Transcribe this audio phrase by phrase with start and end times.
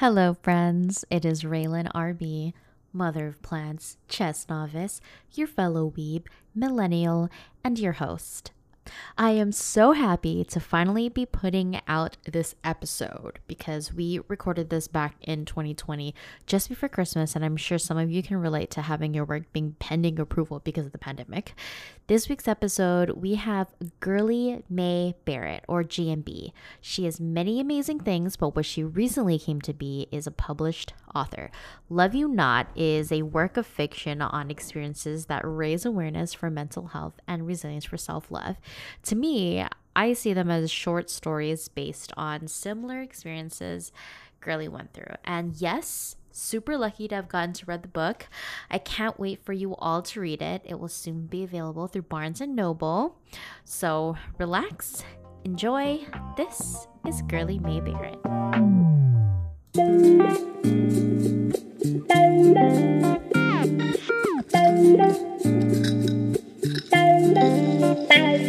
[0.00, 1.04] Hello, friends.
[1.10, 2.54] It is Raylan RB,
[2.90, 4.98] mother of plants, chess novice,
[5.34, 7.28] your fellow weeb, millennial,
[7.62, 8.50] and your host.
[9.16, 14.88] I am so happy to finally be putting out this episode because we recorded this
[14.88, 16.14] back in 2020
[16.46, 19.52] just before Christmas, and I'm sure some of you can relate to having your work
[19.52, 21.54] being pending approval because of the pandemic.
[22.06, 23.68] This week's episode, we have
[24.00, 26.52] Girly May Barrett, or GMB.
[26.80, 30.92] She has many amazing things, but what she recently came to be is a published
[31.14, 31.50] author.
[31.88, 36.88] Love You Not is a work of fiction on experiences that raise awareness for mental
[36.88, 38.56] health and resilience for self love.
[39.04, 43.92] To me, I see them as short stories based on similar experiences
[44.40, 45.14] Girly went through.
[45.24, 48.26] And yes, super lucky to have gotten to read the book.
[48.70, 50.62] I can't wait for you all to read it.
[50.64, 53.16] It will soon be available through Barnes and Noble.
[53.64, 55.04] So relax,
[55.44, 56.06] enjoy.
[56.36, 58.18] This is Girly May Barrett.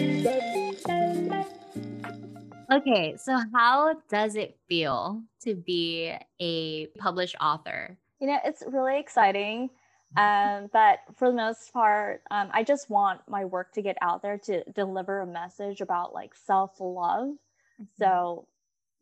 [2.71, 7.97] Okay, so how does it feel to be a published author?
[8.21, 9.69] You know, it's really exciting.
[10.15, 14.21] Um, but for the most part, um, I just want my work to get out
[14.21, 17.27] there to deliver a message about like self love.
[17.27, 17.83] Mm-hmm.
[17.99, 18.47] So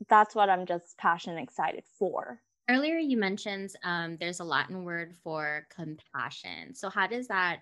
[0.08, 2.42] that's what I'm just passionate excited for.
[2.70, 6.74] Earlier, you mentioned um, there's a Latin word for compassion.
[6.74, 7.60] So how does that?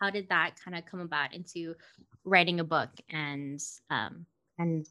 [0.00, 1.74] How did that kind of come about into
[2.24, 4.26] writing a book and um,
[4.58, 4.86] and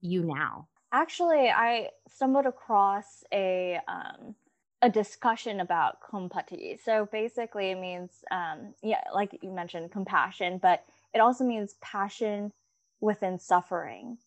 [0.00, 0.68] you now?
[0.92, 4.34] Actually, I stumbled across a um,
[4.82, 6.78] a discussion about compati.
[6.84, 12.52] So basically, it means um, yeah, like you mentioned, compassion, but it also means passion
[13.00, 14.18] within suffering,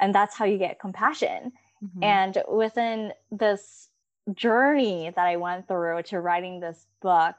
[0.00, 1.52] and that's how you get compassion.
[1.84, 2.02] Mm-hmm.
[2.02, 3.90] And within this
[4.32, 7.36] journey that I went through to writing this book,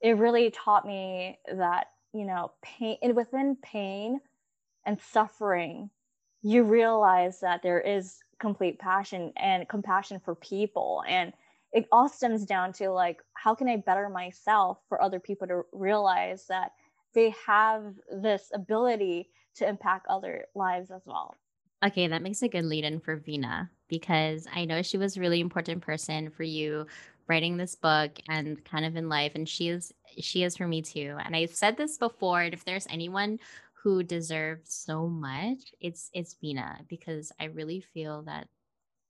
[0.00, 4.20] it really taught me that you know pain and within pain
[4.84, 5.90] and suffering
[6.42, 11.02] you realize that there is complete passion and compassion for people.
[11.08, 11.32] And
[11.72, 15.62] it all stems down to like how can i better myself for other people to
[15.72, 16.72] realize that
[17.14, 21.34] they have this ability to impact other lives as well?
[21.84, 25.20] Okay that makes a good lead in for vina because i know she was a
[25.20, 26.86] really important person for you
[27.28, 30.80] writing this book and kind of in life and she is she is for me
[30.80, 33.38] too and i've said this before if there's anyone
[33.86, 38.48] who deserves so much, it's it's Vina because I really feel that,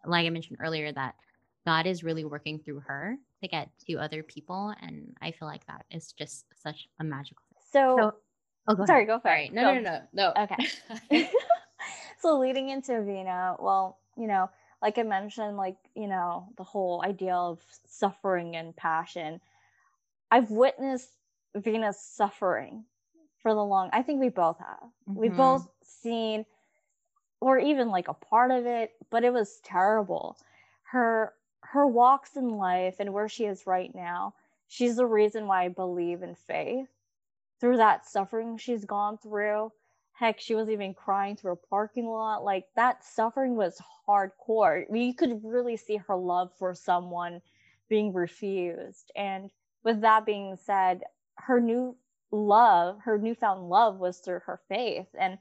[0.04, 1.15] like I mentioned earlier, that
[1.65, 5.66] God is really working through her to get to other people, and I feel like
[5.66, 7.47] that is just such a magical.
[7.72, 8.15] So, so
[8.69, 9.15] oh, go sorry, ahead.
[9.15, 9.54] go for it.
[9.54, 10.43] No, no, no, no, no.
[10.43, 11.31] Okay.
[12.19, 14.50] so leading into Vina, well, you know,
[14.82, 19.41] like I mentioned, like you know, the whole idea of suffering and passion.
[20.31, 21.10] I've witnessed
[21.54, 22.84] Vina's suffering
[23.47, 25.15] for the long i think we both have mm-hmm.
[25.15, 26.44] we both seen
[27.41, 30.36] or even like a part of it but it was terrible
[30.82, 34.34] her her walks in life and where she is right now
[34.66, 36.88] she's the reason why i believe in faith
[37.60, 39.70] through that suffering she's gone through
[40.19, 45.15] heck she was even crying through a parking lot like that suffering was hardcore you
[45.15, 47.41] could really see her love for someone
[47.88, 49.50] being refused and
[49.84, 51.03] with that being said
[51.37, 51.97] her new
[52.31, 55.06] love, her newfound love was through her faith.
[55.19, 55.38] And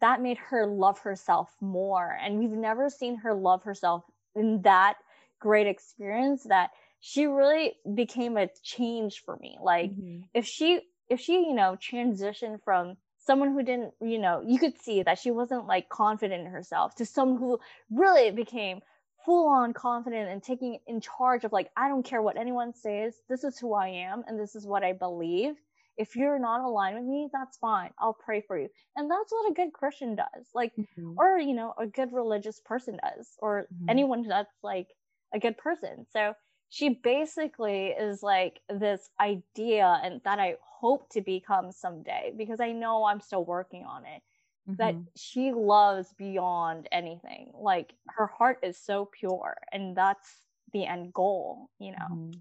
[0.00, 2.18] that made her love herself more.
[2.20, 4.04] And we've never seen her love herself
[4.34, 4.96] in that
[5.40, 6.70] great experience that
[7.00, 9.58] she really became a change for me.
[9.62, 10.22] Like mm-hmm.
[10.32, 12.96] if she if she, you know, transitioned from
[13.26, 16.94] someone who didn't, you know, you could see that she wasn't like confident in herself
[16.96, 17.58] to someone who
[17.90, 18.80] really became
[19.24, 23.14] full on confident and taking in charge of like I don't care what anyone says.
[23.28, 25.54] This is who I am and this is what I believe
[25.96, 27.90] if you're not aligned with me, that's fine.
[27.98, 28.68] I'll pray for you.
[28.96, 30.46] And that's what a good Christian does.
[30.54, 31.14] Like, mm-hmm.
[31.16, 33.88] or, you know, a good religious person does, or mm-hmm.
[33.88, 34.88] anyone that's like
[35.32, 36.06] a good person.
[36.12, 36.34] So
[36.74, 42.72] she basically is like this idea and that I hope to become someday because I
[42.72, 44.22] know I'm still working on it.
[44.68, 44.74] Mm-hmm.
[44.78, 47.52] That she loves beyond anything.
[47.54, 50.28] Like her heart is so pure, and that's
[50.72, 52.08] the end goal, you know.
[52.10, 52.38] Mm-hmm.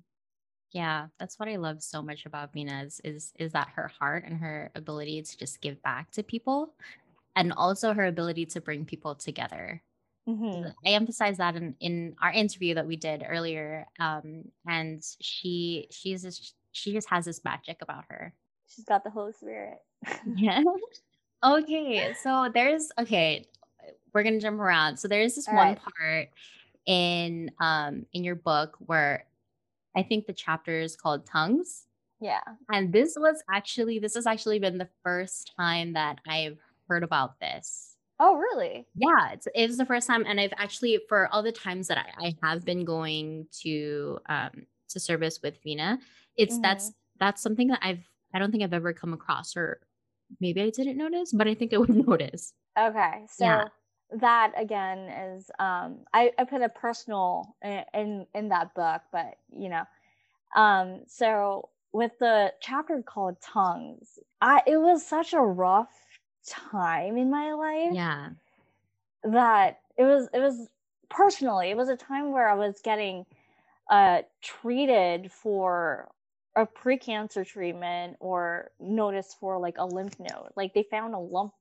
[0.71, 4.23] Yeah, that's what I love so much about Vina is, is is that her heart
[4.25, 6.73] and her ability to just give back to people
[7.35, 9.83] and also her ability to bring people together.
[10.27, 10.69] Mm-hmm.
[10.85, 13.85] I emphasize that in, in our interview that we did earlier.
[13.99, 18.33] Um, and she she's just, she just has this magic about her.
[18.67, 19.79] She's got the Holy Spirit.
[20.35, 20.63] yeah.
[21.43, 22.13] Okay.
[22.21, 23.45] So there's okay,
[24.13, 24.97] we're gonna jump around.
[24.97, 25.79] So there's this All one right.
[25.97, 26.29] part
[26.85, 29.25] in um in your book where
[29.95, 31.85] I think the chapter is called Tongues.
[32.19, 32.41] Yeah.
[32.71, 37.39] And this was actually this has actually been the first time that I've heard about
[37.39, 37.92] this.
[38.19, 38.87] Oh, really?
[38.95, 41.97] Yeah, it's it was the first time, and I've actually for all the times that
[41.97, 45.99] I, I have been going to um to service with Vina,
[46.37, 49.81] it's hmm that's that's something that I've I don't think I've ever come across, or
[50.39, 52.53] maybe I didn't notice, but I think I would notice.
[52.77, 53.25] Okay.
[53.37, 53.63] Yeah.
[53.67, 53.69] So
[54.11, 59.37] that again is um I, I put a personal i- in in that book, but
[59.49, 59.85] you know,
[60.55, 66.02] um so with the chapter called tongues, I it was such a rough
[66.47, 68.29] time in my life Yeah.
[69.23, 70.69] that it was it was
[71.09, 73.25] personally it was a time where I was getting
[73.89, 76.09] uh treated for
[76.55, 80.49] a pre-cancer treatment or notice for like a lymph node.
[80.55, 81.53] Like they found a lump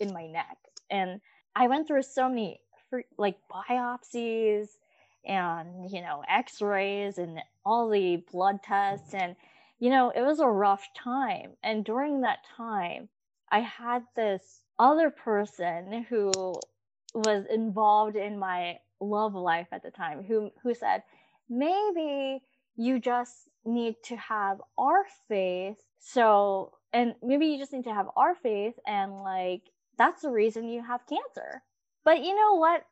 [0.00, 0.56] in my neck.
[0.90, 1.20] And
[1.54, 2.60] I went through so many
[3.16, 4.66] like biopsies
[5.24, 9.14] and you know x-rays and all the blood tests.
[9.14, 9.36] And
[9.78, 11.52] you know it was a rough time.
[11.62, 13.08] And during that time
[13.52, 16.64] I had this other person who
[17.14, 21.04] was involved in my love life at the time who who said
[21.50, 22.42] maybe
[22.76, 25.78] you just need to have our faith.
[26.00, 29.62] So and maybe you just need to have our faith and like
[29.98, 31.62] that's the reason you have cancer.
[32.04, 32.86] But you know what?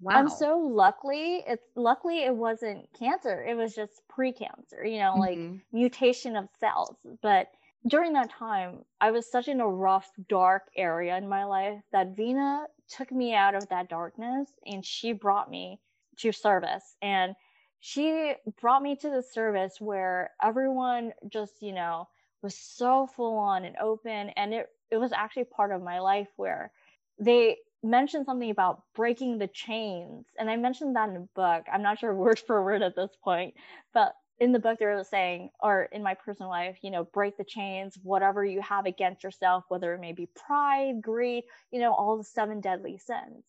[0.00, 0.12] Wow.
[0.14, 5.40] i'm so luckily it's luckily it wasn't cancer it was just pre-cancer you know like
[5.40, 6.96] hmm mutation of cells.
[7.22, 7.48] But
[7.86, 12.16] during that time i was such in a rough dark area in my life that
[12.16, 15.80] vina took me out of that darkness and she brought me
[16.18, 16.96] to service.
[17.02, 17.34] And
[17.80, 22.08] she brought me to the service where everyone just you know
[22.42, 24.30] was so full on and open.
[24.30, 26.70] And it it was actually part of my life where
[27.18, 30.26] they mentioned something about breaking the chains.
[30.38, 31.64] And i mentioned that in the book.
[31.72, 33.54] I'm not sure word for word at this point
[33.94, 37.36] but in the book they were saying or in my personal life you know break
[37.36, 41.94] the chains whatever you have against yourself whether it may be pride greed you know
[41.94, 43.44] all the seven deadly sins.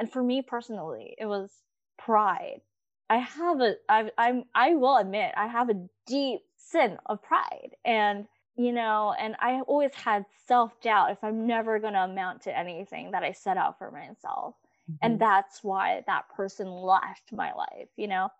[0.00, 1.50] And for me personally it was
[1.96, 2.60] pride.
[3.08, 7.76] I have a I, i'm i will admit i have a deep sin of pride.
[7.84, 12.58] And you know and i always had self-doubt if i'm never going to amount to
[12.58, 14.56] anything that i set out for myself.
[15.02, 18.30] And hmm that's why that person left my life you know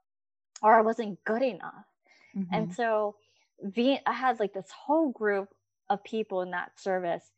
[0.62, 1.86] or i wasn't good enough
[2.52, 3.16] and hmm so
[3.62, 5.48] v i had like this whole group
[5.90, 7.30] of people in that service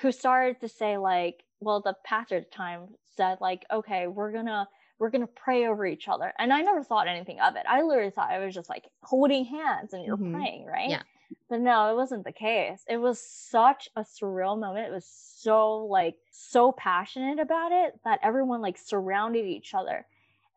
[0.00, 4.32] who started to say like well the pastor at the time said like okay we're
[4.32, 4.68] gonna
[4.98, 6.32] we're gonna pray over each other.
[6.38, 7.64] And i never thought anything of it.
[7.68, 10.90] I literally thought it was just like holding hands and you're hmm praying right?
[10.90, 11.02] Yeah.
[11.48, 12.84] but no it wasn't the case.
[12.88, 14.86] It was such a surreal moment.
[14.88, 20.06] It was so like so passionate about it that everyone like surrounded each other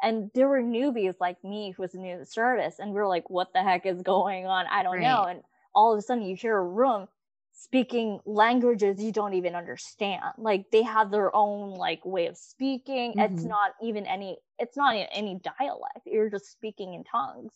[0.01, 3.07] and there were newbies like me who was new to the service and we were
[3.07, 4.67] like what the heck is going on?
[4.67, 5.23] I don't know.
[5.25, 5.41] And
[5.75, 7.07] all of a sudden you hear a room
[7.53, 10.23] speaking languages you don't even understand.
[10.37, 13.15] Like they have their own like way of speaking.
[13.19, 16.01] It's hmm not even any it's not any dialect.
[16.05, 17.53] You're just speaking in tongues.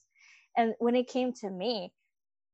[0.57, 1.93] And when it came to me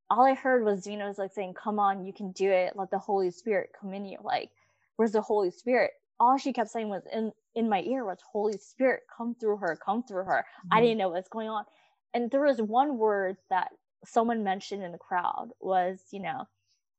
[0.10, 2.74] all i heard was Gina was like saying come on you can do it.
[2.76, 4.18] Let the holy spirit come in you.
[4.24, 4.50] Like
[4.98, 8.58] where's the holy spirit all she kept saying was in in my ear was holy
[8.58, 10.46] spirit come through her come through her.
[10.72, 11.66] I hmm didn't know what's going on.
[12.14, 13.72] And there was one word that
[14.06, 16.46] someone mentioned in the crowd was you know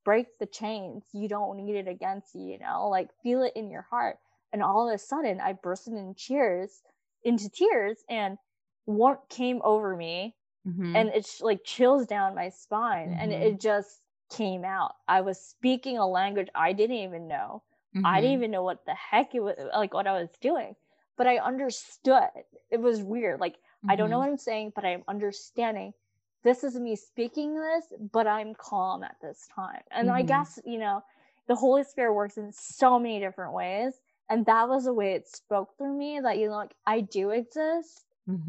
[0.05, 1.05] break the chains.
[1.13, 4.19] You don't need it against you you know like feel it in your heart.
[4.53, 6.83] And all of a sudden i bursted in tears
[7.25, 8.39] into tears and
[8.87, 13.61] warmth came over me hmm and it's like chills down my spine and hmm it
[13.61, 14.95] just came out.
[15.09, 17.63] I was speaking a language i didn't even know
[18.05, 20.75] i didn't hmm even know what the heck it was like what i was doing
[21.17, 22.31] but i understood.
[22.71, 23.57] It was weird like
[23.89, 25.95] i don't know hmm what i'm saying but i'm understanding.
[26.45, 30.59] This is me speaking this but i'm calm at this time and i hmm guess
[30.65, 31.03] you know
[31.49, 35.29] the holy spirit works in so many different ways and that was the way it
[35.29, 38.07] spoke through me that you know like i do exist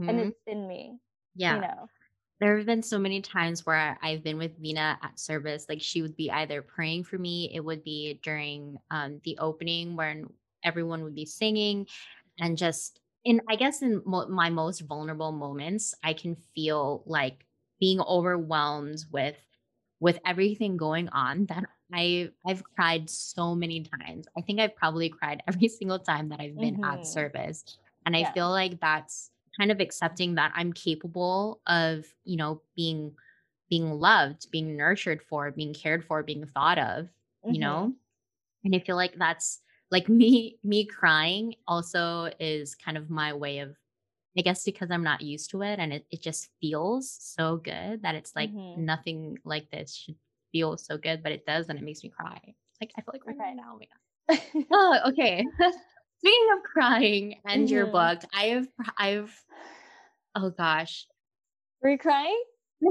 [0.08, 0.98] and hmm it's in me
[1.36, 1.56] Yeah.
[1.56, 1.90] you know
[2.44, 5.66] There have been so many times where I've been with Vina at service.
[5.70, 9.96] Like she would be either praying for me, it would be during um, the opening
[9.96, 10.28] when
[10.64, 11.88] everyone would be singing,
[12.40, 17.46] and just in I guess in mo- my most vulnerable moments, I can feel like
[17.80, 19.38] being overwhelmed with
[20.02, 24.28] with everything going on that I I've cried so many times.
[24.38, 27.64] I think I've probably cried every single time that I've been at hmm service.
[28.06, 33.16] And I feel like that's kind of accepting that I'm capable of, you know, being
[33.70, 37.10] being loved, being nurtured for, being cared for, being thought of,
[37.48, 37.60] you Mhm.
[37.60, 37.96] know?
[38.64, 43.60] And I feel like that's like me me crying also is kind of my way
[43.60, 43.78] of
[44.38, 48.04] I guess because I'm not used to it and it, it just feels so good
[48.04, 48.78] that it's like Mm-hmm.
[48.78, 50.18] nothing like this should
[50.52, 52.56] feel so good, but it does and it makes me cry.
[52.82, 53.56] Like I feel like crying right Okay.
[53.56, 53.74] now.
[53.76, 54.00] Oh my god.
[54.72, 55.46] Oh, okay.
[56.24, 59.44] Speaking of crying and your hmm book, I have I've
[60.36, 61.06] oh gosh.
[61.82, 62.44] Were you crying?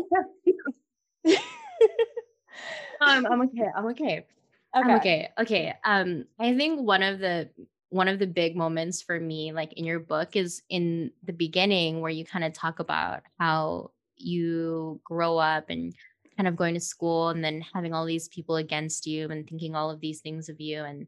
[3.01, 3.69] um, I'm okay.
[3.75, 4.27] I'm okay.
[4.75, 4.97] I'm okay.
[4.97, 5.29] okay.
[5.39, 5.75] Okay.
[5.85, 7.49] Um, I think one of the
[7.89, 12.01] one of the big moments for me, like in your book, is in the beginning
[12.01, 15.95] where you kind of talk about how you grow up and
[16.37, 19.75] kind of going to school and then having all these people against you and thinking
[19.75, 21.07] all of these things of you and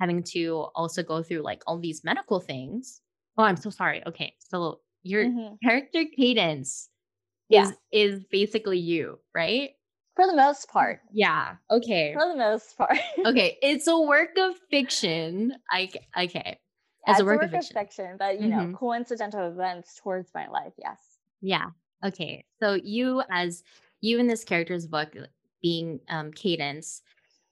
[0.00, 3.00] having to also go through like all these medical things.
[3.38, 4.04] Oh, I'm so sorry.
[4.06, 4.36] Okay.
[4.40, 6.88] So your hmm character cadence
[7.48, 9.72] Yeah, is is basically you, right?
[10.14, 11.00] for the most part.
[11.10, 11.56] Yeah.
[11.70, 12.14] Okay.
[12.14, 12.98] For the most part.
[13.24, 15.56] Okay, it's a work of fiction.
[15.70, 16.60] I okay,
[17.06, 17.72] as it's a work of fiction.
[17.72, 20.74] fiction, but you know, hmm coincidental events towards my life.
[20.78, 21.18] Yes.
[21.40, 21.70] Yeah.
[22.04, 22.44] Okay.
[22.60, 23.62] So you as
[24.00, 25.14] you in this character's book
[25.62, 27.02] being um Cadence,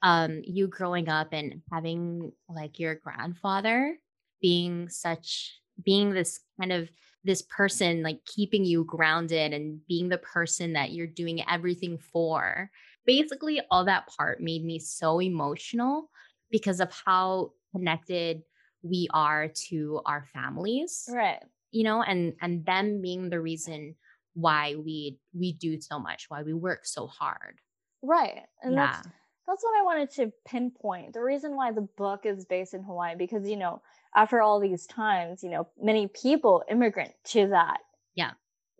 [0.05, 3.99] um, you growing up and having like your grandfather
[4.41, 6.91] being such being this kind of
[7.25, 12.71] this person like keeping you grounded and being the person that you're doing everything for.
[13.07, 16.11] Basically, all that part made me so emotional
[16.51, 18.43] because of how connected
[18.83, 21.43] we are to our families Right.
[21.73, 23.97] you know and and them being the reason
[24.35, 27.59] why we we do so much why we work so hard
[28.03, 28.43] Right.
[28.63, 29.09] And yeah that's
[29.47, 31.13] that's what I wanted to pinpoint.
[31.13, 33.83] The reason why the book is based in Hawaii because you know,
[34.15, 37.79] after all these times, you know, many people immigrant to that
[38.15, 38.33] yeah.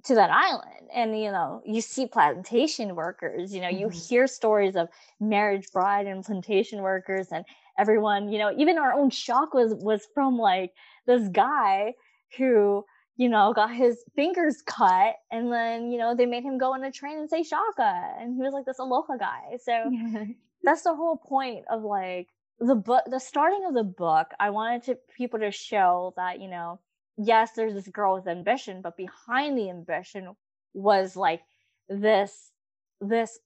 [0.05, 4.27] to that island and you know you see plantation workers you know you hmm hear
[4.27, 4.89] stories of
[5.21, 7.45] marriage bride and plantation workers and
[7.79, 10.73] everyone you know even our own shaka was was from like
[11.07, 11.93] this guy
[12.37, 12.85] who
[13.17, 16.85] you know got his fingers cut and then you know they made him go on
[16.85, 19.57] a train and say shaka and he was like this aloha guy.
[19.63, 19.91] So
[20.65, 22.29] that's the whole point of like
[22.61, 26.49] the book the starting of the book i wanted to people to show that you
[26.49, 26.81] know
[27.17, 30.35] yes there's this girl with ambition but behind the ambition
[30.75, 31.43] was like
[31.89, 32.53] this
[33.01, 33.39] this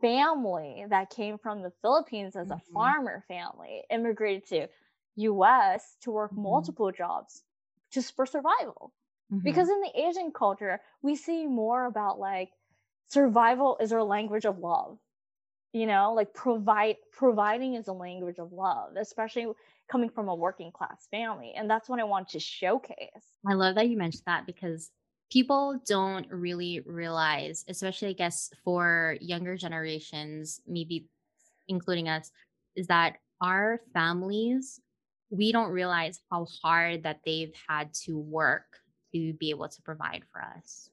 [0.00, 4.68] family that came from the philippines as a hmm farmer family immigrated
[5.18, 7.42] to us to work hmm multiple jobs
[7.92, 8.92] just for survival.
[9.30, 12.50] Hmm because in the asian culture we see more about like
[13.08, 14.98] survival is our language of love
[15.76, 19.46] you know like provide providing is a language of love especially
[19.90, 23.34] coming from a working class family and that's what i want to showcase.
[23.46, 24.90] I love that you mentioned that because
[25.30, 31.08] people don't really realize especially i guess for younger generations maybe
[31.68, 32.30] including us
[32.74, 34.80] is that our families
[35.28, 38.78] we don't realize how hard that they've had to work
[39.12, 40.88] to be able to provide for us.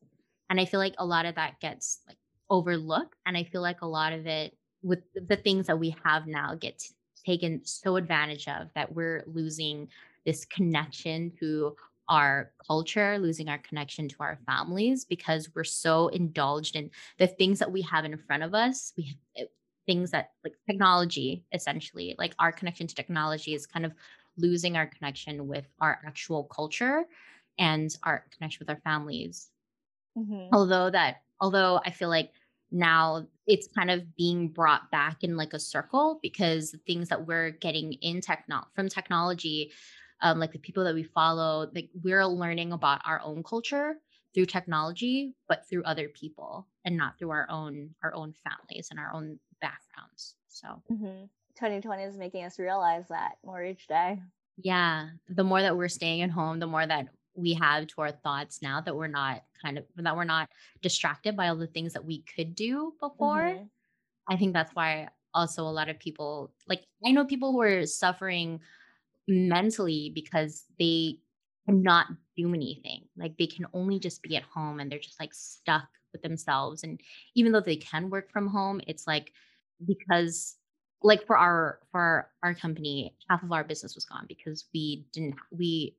[0.50, 2.18] And i feel like a lot of that gets like
[2.50, 6.28] overlooked and i feel like a lot of it with the things that we have
[6.28, 6.84] now get
[7.26, 9.88] taken so advantage of that we're losing
[10.26, 11.76] this connection to
[12.10, 17.60] our culture losing our connection to our families because we're so indulged in the things
[17.60, 18.92] that we have in front of us.
[18.98, 19.46] We eh,
[19.88, 23.94] things that like technology essentially like our connection to technology is kind of
[24.38, 27.06] losing our connection with our actual culture
[27.58, 29.50] and our connection with our families.
[30.16, 32.32] Hmm although that although i feel like
[32.74, 37.28] now it's kind of being brought back in like a circle because the things that
[37.28, 39.72] we're getting in techno from technology
[40.22, 43.96] um like the people that we follow like we're learning about our own culture
[44.34, 49.00] through technology but through other people and not through our own our own families and
[49.00, 50.68] our own backgrounds so.
[50.90, 51.26] Hmm
[51.56, 54.20] 2020 is making us realize that more each day.
[54.58, 58.12] Yeah the more that we're staying at home the more that we have to our
[58.12, 60.50] thoughts now that we're not kind of that we're not
[60.82, 63.50] distracted by all the things that we could do before.
[63.50, 63.64] Hmm
[64.30, 67.86] i think that's why also a lot of people like i know people who are
[67.86, 68.58] suffering
[69.28, 71.18] mentally because they
[71.66, 73.04] cannot do anything.
[73.18, 76.84] Like they can only just be at home and they're just like stuck with themselves.
[76.84, 77.00] And
[77.36, 79.32] even though they can work from home it's like
[79.86, 80.56] because
[81.02, 85.36] like for our for our company half of our business was gone because we didn't
[85.52, 85.98] we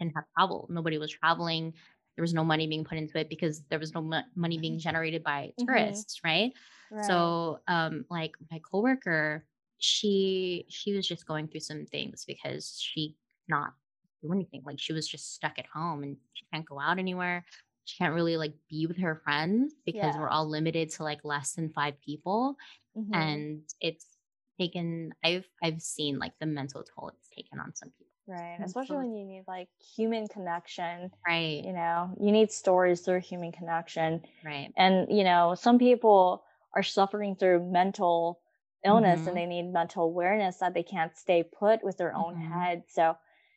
[0.00, 1.72] didn't have travel nobody was traveling
[2.16, 4.78] there was no money being put into it because there was no mo- money being
[4.78, 6.52] generated by hmm tourists right?
[6.90, 7.36] Right.
[7.40, 9.46] So um like my coworker
[9.78, 13.16] she she was just going through some things because she
[13.48, 13.74] not
[14.22, 17.44] do anything like she was just stuck at home and she can't go out anywhere.
[17.84, 21.52] She can't really like be with her friends because we're all limited to like less
[21.54, 22.56] than five people
[22.94, 24.18] hmm and it's
[24.60, 28.58] taken i've i've seen like the mental toll it's taken on some people Right.
[28.62, 31.10] Especially when you need like human connection.
[31.26, 31.64] Right.
[31.64, 34.22] You know, you need stories through human connection.
[34.42, 34.72] Right.
[34.76, 38.40] And, you know, some people are suffering through mental
[38.84, 39.28] illness Mhm.
[39.28, 42.50] and they need mental awareness that they can't stay put with their own Mhm.
[42.50, 42.84] head.
[42.88, 43.16] So,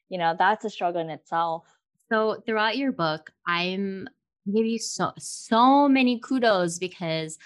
[0.10, 1.66] you know, that's a struggle in itself.
[2.12, 4.08] So throughout your book, I'm
[4.54, 7.38] give you so so many kudos because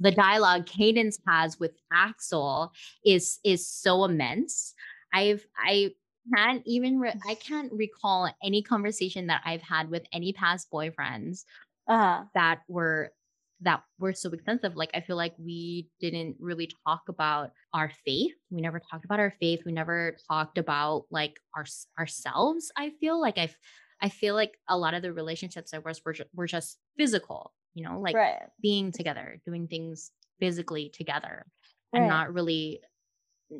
[0.00, 2.72] the dialogue Cadence has with Axel
[3.04, 4.74] is is so immense.
[5.12, 5.92] I've I
[6.34, 11.44] can't even re- I can't recall any conversation that I've had with any past boyfriends
[11.86, 13.12] Uh, that were
[13.60, 18.32] that were so extensive like i feel like we didn't really talk about our faith.
[18.50, 19.62] We never talked about our faith.
[19.64, 21.66] We never talked about like our
[21.98, 23.20] ourselves i feel.
[23.20, 23.54] Like i
[24.02, 27.84] i feel like a lot of the relationships i was were, were just physical you
[27.84, 28.50] know like right.
[28.62, 31.46] being together doing things physically together
[31.94, 32.08] and Right.
[32.08, 32.80] not really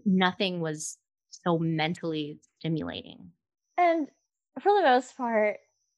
[0.05, 0.99] nothing was
[1.33, 3.31] so mentally stimulating
[3.79, 4.09] And
[4.61, 5.57] for the most part,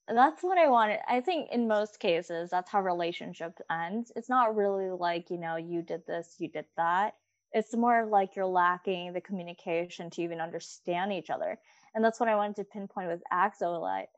[0.09, 1.01] that's what I wanted.
[1.09, 4.09] I think in most cases, that's how relationships end.
[4.17, 7.15] It's not really like, you know, you did this, you did that.
[7.53, 11.59] It's more like you're lacking the communication to even understand each other.
[11.95, 14.09] And that's what I wanted to pinpoint with Axel, like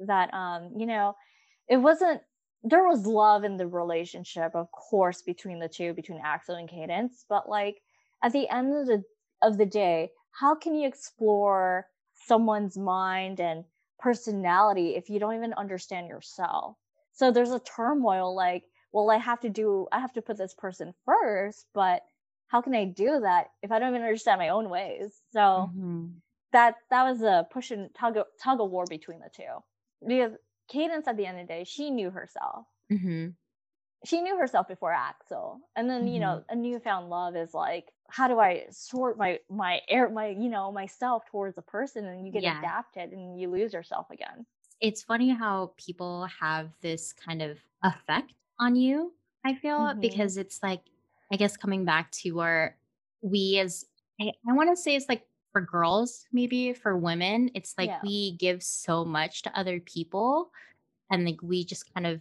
[0.00, 1.14] that, um, you know,
[1.68, 2.20] it wasn't,
[2.64, 7.24] there was love in the relationship, of course, between the two, between Axel and Cadence.
[7.28, 7.80] But like
[8.24, 9.04] at the end of the,
[9.42, 13.64] of the day, how can you explore someone's mind and
[13.98, 16.76] personality if you don't even understand yourself.
[17.12, 20.54] So there's a turmoil like, well, I have to do, I have to put this
[20.54, 22.02] person first, but
[22.48, 25.20] how can I do that if I don't even understand my own ways?
[25.32, 26.22] So Mhm.
[26.52, 29.62] that that was a push and tug of, tug of war between the two.
[30.06, 30.36] Because
[30.68, 32.66] Cadence, at the end of the day, she knew herself.
[32.90, 33.36] Mhm.
[34.04, 38.28] She knew herself before Axel, and then you know a newfound love is like, how
[38.28, 42.32] do I sort my my air my you know myself towards a person, and you
[42.32, 42.58] get Yeah.
[42.58, 44.46] adapted and you lose yourself again.
[44.80, 49.12] it's funny how people have this kind of effect on you
[49.44, 50.00] i feel Mhm.
[50.00, 50.82] because it's like
[51.32, 52.78] i guess coming back to where
[53.20, 53.84] we as
[54.20, 58.00] i, I want to say it's like for girls maybe for women it's like Yeah.
[58.02, 60.52] we give so much to other people
[61.10, 62.20] and like we just kind of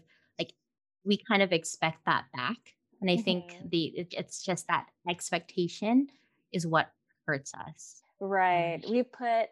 [1.07, 3.71] we kind of expect that back and i think Mhm.
[3.71, 6.07] the it, it's just that expectation
[6.53, 6.91] is what
[7.27, 8.81] hurts us Right.
[8.87, 9.49] We put,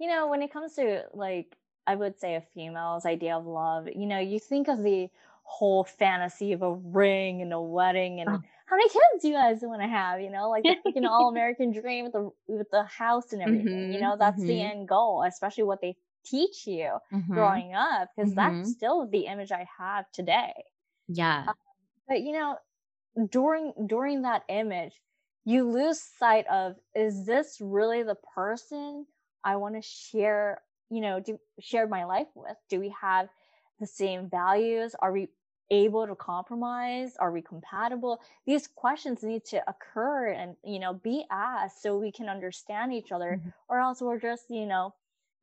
[0.00, 3.88] you know, when it comes to like, I would say a female's idea of love,
[3.88, 5.10] you know, you think of the
[5.44, 8.42] whole fantasy of a ring and a wedding and Oh.
[8.66, 11.28] how many kids do you guys want to have, you know, like the freaking all
[11.28, 13.92] American dream with the with the house and everything.
[13.92, 14.62] You Mhm, know, that's the mhm.
[14.62, 17.32] end goal, especially what they teach you Mhm.
[17.32, 20.52] growing up, because that's still the image I have today.
[21.08, 21.50] Yeah.
[22.08, 22.58] But you know
[23.30, 25.02] during during that image
[25.44, 29.06] you lose sight of is this really the person
[29.44, 32.56] i want to share you know do share my life with?
[32.70, 33.28] Do we have
[33.80, 34.94] the same values?
[34.96, 35.30] Are we
[35.70, 37.16] able to compromise?
[37.16, 38.20] Are we compatible?
[38.46, 43.12] These questions need to occur and you know be asked so we can understand each
[43.12, 43.52] other Mhm.
[43.68, 44.94] or else we're just you know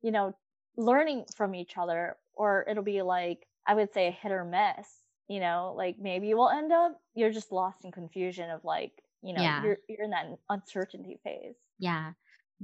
[0.02, 0.34] you know
[0.76, 4.99] learning from each other or it'll be like i would say a hit or miss
[5.30, 8.92] you know like maybe you will end up you're just lost in confusion of like
[9.22, 9.62] you know Yeah.
[9.64, 12.12] you're you're in that uncertainty phase Yeah.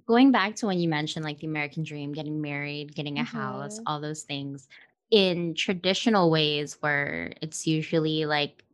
[0.07, 3.79] Going back to when you mentioned like the American dream, getting married, getting a house,
[3.79, 3.83] Mhm.
[3.87, 4.69] all those things
[5.11, 8.65] in traditional ways where it's usually like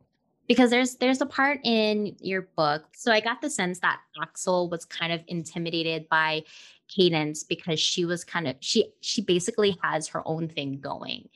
[0.47, 2.83] because there's there's a part in your book.
[2.93, 6.43] So I got the sense that Axel was kind of intimidated by
[6.89, 11.29] Cadence because she was kind of she she basically has her own thing going.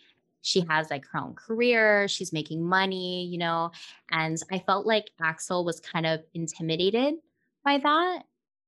[0.47, 3.71] She has like her own career, she's making money, you know,
[4.11, 7.15] and I felt like Axel was kind of intimidated
[7.63, 8.23] by that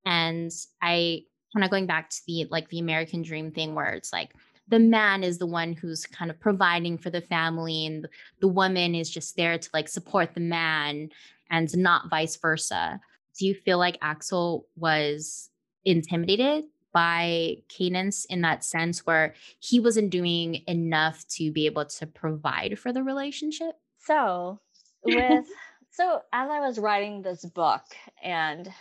[0.06, 1.22] and i
[1.54, 4.32] kind of going back to the like the american dream thing where it's like
[4.70, 8.08] the man is the one who's kind of providing for the family and
[8.39, 11.10] the woman is just there to like support the man
[11.50, 13.00] and not vice versa.
[13.38, 15.50] Do you feel like axel was
[15.86, 22.08] intimidated by cadence in that sense where he wasn't doing enough to be able to
[22.08, 24.60] provide for the relationship so
[25.04, 25.45] with
[25.91, 27.84] so as i was writing this book
[28.23, 28.71] and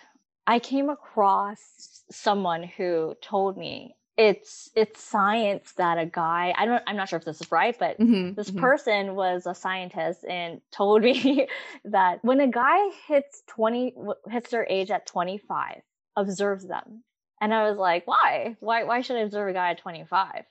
[0.47, 6.83] i came across someone who told me it's it's science that a guy i don't
[6.87, 8.59] i'm not sure if this is right but Mhm, this mhm.
[8.59, 11.47] person was a scientist and told me
[11.85, 13.94] that when a guy hits 20
[14.31, 15.83] hits their age at 25
[16.16, 17.05] observes them
[17.40, 18.57] and i was like why?
[18.61, 20.44] Why why should i observe a guy at 25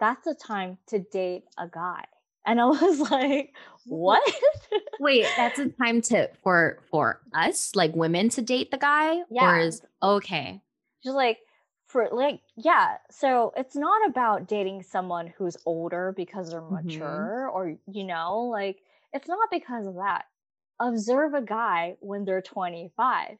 [0.00, 2.04] that's the time to date a guy.
[2.44, 3.54] And i was like
[3.86, 4.22] what?
[5.00, 9.24] Wait, that's a time to for for us, like women, to date the guy, or
[9.30, 9.60] Yeah.
[9.60, 10.60] is okay?
[11.04, 11.38] just like
[11.86, 12.96] for like yeah.
[13.10, 16.84] So it's not about dating someone who's older because they're Mhm.
[16.84, 18.78] mature or you know like
[19.12, 20.24] it's not because of that.
[20.80, 23.36] Observe a guy when they're 25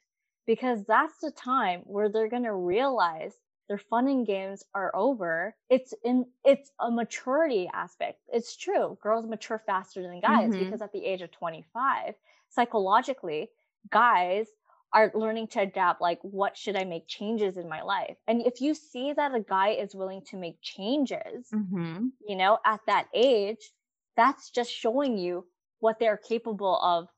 [0.46, 3.35] because that's the time where they're going to realize
[3.68, 9.26] their fun and games are over it's in it's a maturity aspect it's true girls
[9.26, 10.59] mature faster than guys Mhm.
[10.59, 12.14] because at the age of 25
[12.50, 13.50] psychologically
[13.90, 14.46] guys
[14.92, 18.61] are learning to adapt like what should i make changes in my life and if
[18.61, 22.09] you see that a guy is willing to make changes Mm-hmm.
[22.26, 23.72] you know at that age
[24.16, 25.46] that's just showing you
[25.81, 27.09] what they're capable of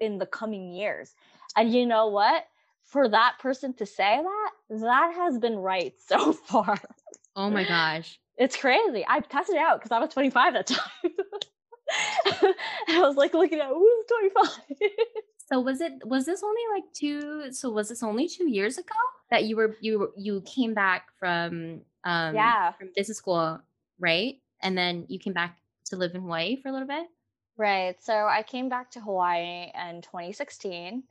[0.00, 1.14] in the coming years
[1.56, 2.44] and you know what
[2.84, 6.78] for that person to say that that has been right so far
[7.36, 8.18] Oh my gosh.
[8.36, 10.84] it's crazy i've tested it out because i was 25 at the time
[12.88, 14.76] and i was like looking at who's 25
[15.50, 18.94] So was it was this only like two so was this only two years ago
[19.32, 22.70] that you were you you came back from um Yeah.
[22.78, 23.58] from business school,
[23.98, 24.36] right?
[24.62, 27.04] And then you came back to live in Hawaii for a little bit?
[27.60, 28.02] Right.
[28.02, 31.02] So I came back to Hawaii in 2016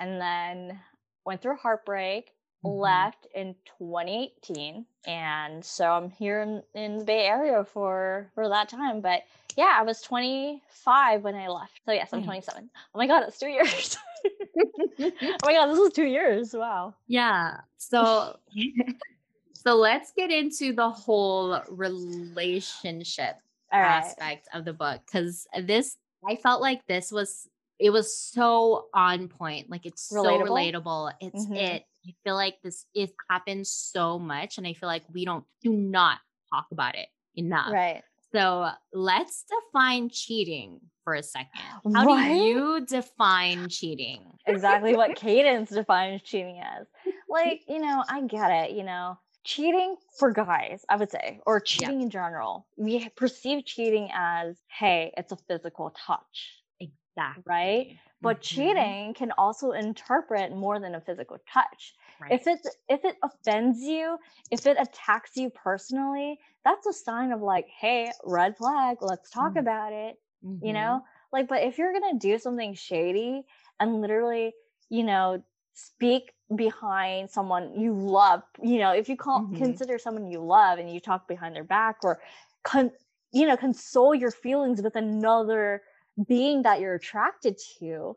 [0.00, 0.80] and then
[1.24, 2.80] went through heartbreak, Mhm.
[2.80, 4.84] left in 2018.
[5.06, 9.00] And so I'm here in, in the Bay Area for for that time.
[9.00, 9.22] But
[9.56, 11.80] yeah, I was 25 when I left.
[11.84, 12.68] So yes, I'm 27.
[12.74, 13.96] Oh my god, it's two years.
[14.98, 15.12] oh
[15.44, 16.52] my god, this is two years.
[16.52, 16.94] Wow.
[17.06, 17.60] Yeah.
[17.76, 18.40] So
[19.52, 23.36] so let's get into the whole relationship
[23.72, 23.98] All right.
[23.98, 25.96] aspect of the book cuz this
[26.28, 27.48] I felt like this was
[27.78, 29.68] it was so on point.
[29.70, 30.48] Like it's so Relatable?
[30.48, 31.12] relatable.
[31.20, 31.56] It's Mhm.
[31.58, 31.84] it.
[32.06, 35.72] I feel like this it happens so much and I feel like we don't do
[35.72, 36.20] not
[36.52, 37.72] talk about it enough.
[37.72, 38.02] Right.
[38.32, 41.60] So let's define cheating for a second.
[41.94, 42.28] How Right?
[42.28, 44.32] do you define cheating?
[44.46, 46.86] exactly what cadence defines cheating as.
[47.28, 49.18] Like, you know, I get it, you know.
[49.46, 52.68] Cheating for guys, I would say, or cheating in general.
[52.76, 57.44] We perceive cheating as, hey, it's a physical touch, Exactly.
[57.46, 57.88] right?
[58.22, 58.42] But Mhm.
[58.42, 61.94] cheating can also interpret more than a physical touch.
[62.18, 62.40] Right.
[62.40, 64.18] If it if it offends you,
[64.50, 69.54] if it attacks you personally, that's a sign of like, hey, red flag, let's talk
[69.54, 69.56] Mm.
[69.56, 70.16] about it
[70.60, 70.72] you Mhm.
[70.72, 73.44] know like but if you're gonna do something shady
[73.78, 74.54] and literally
[74.88, 75.42] you know
[75.76, 79.54] speak behind someone you love you know if you call Mhm.
[79.54, 82.20] consider someone you love and you talk behind their back or
[82.64, 82.92] con-
[83.32, 85.82] you know console your feelings with another
[86.28, 88.16] being that you're attracted to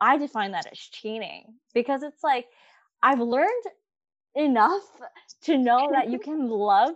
[0.00, 2.46] i define that as cheating because it's like
[3.02, 3.64] i've learned
[4.34, 4.82] enough
[5.42, 6.94] to know that you can love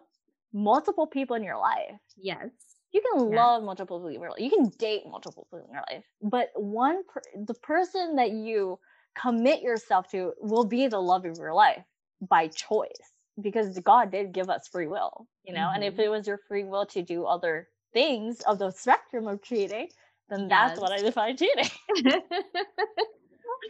[0.53, 2.53] multiple people in your life Yes.
[2.93, 3.35] you can Yeah.
[3.35, 4.41] love multiple people in your life.
[4.41, 8.79] You can date multiple people in your life, but one per- the person that you
[9.15, 11.85] commit yourself to will be the love of your life
[12.21, 15.71] by choice because God did give us free will, you know.
[15.75, 15.99] And if Mhm.
[15.99, 19.89] it was your free will to do other things of the spectrum of cheating,
[20.29, 21.69] then that's what I define cheating.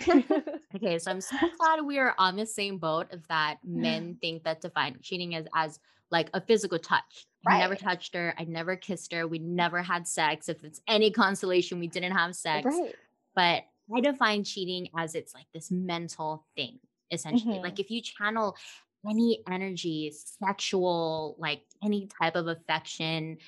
[0.74, 4.44] okay, so I'm so glad we are on the same boat of that men think
[4.44, 5.78] that define cheating as as
[6.10, 7.26] like a physical touch.
[7.46, 8.34] I never touched her.
[8.38, 9.26] I never kissed her.
[9.26, 10.48] We never had sex.
[10.48, 12.80] If it's any consolation, we didn't have sex.
[12.80, 12.96] right.
[13.34, 13.64] But
[13.94, 17.58] I define cheating as it's like this mental thing, essentially.
[17.58, 17.62] Mhm.
[17.62, 18.56] Like if you channel
[19.08, 23.38] any energy, sexual, like any type of affection,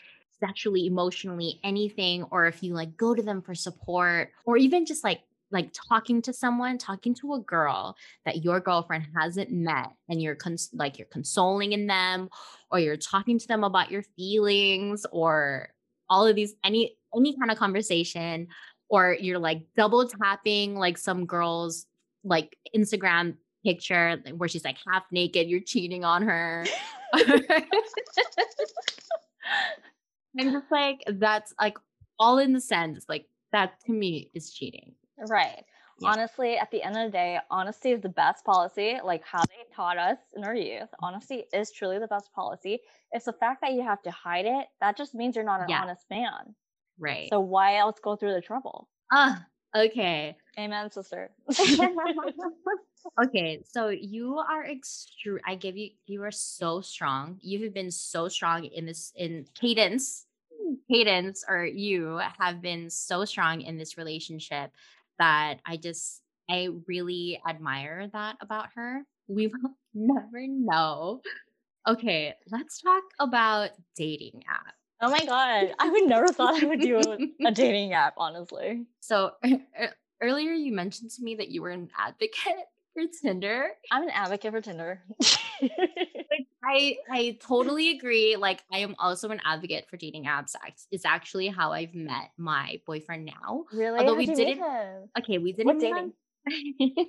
[0.40, 5.05] sexually, emotionally, anything, or if you like go to them for support, or even just
[5.05, 10.20] like like talking to someone, talking to a girl that your girlfriend hasn't met, and
[10.20, 12.29] you're cons- like you're consoling in them,
[12.73, 15.68] or you're talking to them about your feelings, or
[16.11, 18.49] all of these any any kind of conversation
[18.94, 21.87] or you're like double tapping like some girl's
[22.22, 26.64] like Instagram picture where she's like half naked, you're cheating on her.
[30.38, 31.76] I'm just like, that's like
[32.20, 34.92] all in the sense, like that to me is cheating.
[35.28, 35.64] Right.
[35.98, 36.11] Yeah.
[36.11, 38.98] Honestly, at the end of the day, honesty is the best policy.
[39.02, 42.78] Like how they taught us in our youth, honesty is truly the best policy.
[43.11, 44.66] It's the fact that you have to hide it.
[44.80, 45.83] That just means you're not an Yeah.
[45.83, 46.54] honest man.
[46.98, 47.28] Right.
[47.30, 48.88] So why else go through the trouble?
[49.12, 49.44] ah,
[49.76, 50.37] okay.
[50.59, 51.30] Amen, sister.
[53.24, 55.40] okay, so you are extreme.
[55.46, 57.38] I give you, you are so strong.
[57.42, 60.26] You have been so strong in this, in cadence.
[60.90, 64.70] Cadence, or you have been so strong in this relationship
[65.18, 69.02] that I just, I really admire that about her.
[69.28, 71.20] We will never know.
[71.87, 74.84] Okay, let's talk about dating apps.
[75.05, 76.99] Oh my god, I would never thought I would do
[77.45, 78.14] a, dating app.
[78.17, 79.33] Honestly, So
[80.23, 83.69] earlier you mentioned to me that you were an advocate for Tinder.
[83.90, 85.03] I'm an advocate for Tinder.
[86.64, 88.37] I I totally agree.
[88.37, 90.55] Like I am also an advocate for dating apps.
[90.90, 93.64] It's actually how I've met my boyfriend now.
[93.73, 93.99] Really?
[93.99, 94.62] Although How'd we didn't.
[95.19, 96.12] Okay, we didn't What dating?
[96.47, 97.07] on.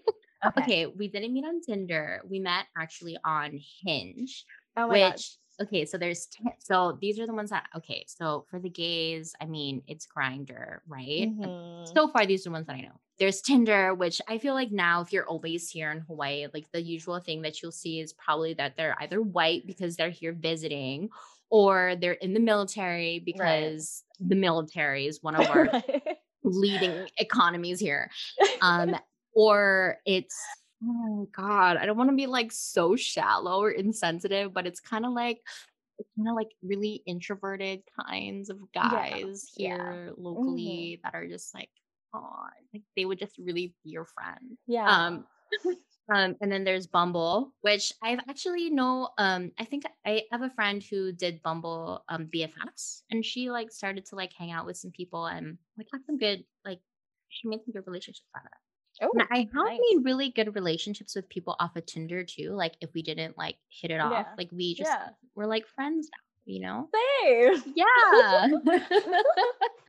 [0.58, 2.22] okay, we didn't meet on Tinder.
[2.30, 5.14] We met actually on Hinge, Oh my god.
[5.14, 8.06] which okay, so there's t- so these are the ones that okay.
[8.08, 11.30] So for the gays, I mean it's Grindr, right?
[11.30, 11.94] Mhm.
[11.94, 13.00] So far, these are the ones that I know.
[13.18, 16.82] There's Tinder, which I feel like now, if you're always here in Hawaii, like the
[16.82, 21.10] usual thing that you'll see is probably that they're either white because they're here visiting,
[21.50, 25.70] or they're in the military because the military is one of our
[26.44, 28.10] leading economies here.
[28.62, 28.96] Um,
[29.34, 30.36] or it's
[30.84, 35.06] oh god, I don't want to be like so shallow or insensitive, but it's kind
[35.06, 35.42] of like
[35.98, 39.70] it's kind of like really introverted kinds of guys yeah.
[39.78, 40.14] here Mhm.
[40.18, 41.70] locally that are just like,
[42.14, 44.58] oh, like they would just really be your friend.
[44.68, 44.90] Yeah.
[44.90, 45.26] Um,
[46.14, 49.10] um, and then there's Bumble, which I've actually know.
[49.18, 53.72] Um, I think I have a friend who did Bumble um BFFs, and she like
[53.72, 56.80] started to like hang out with some people and like had some good like
[57.30, 58.65] she made some good relationships out of it.
[59.02, 59.80] Oh, And I have nice.
[59.80, 62.52] made really good relationships with people off of Tinder too.
[62.52, 64.36] Like if we didn't like hit it off, Yeah.
[64.38, 65.10] like we just Yeah.
[65.36, 66.88] we're like friends now, you know?
[67.24, 67.74] Same.
[67.76, 68.48] Yeah.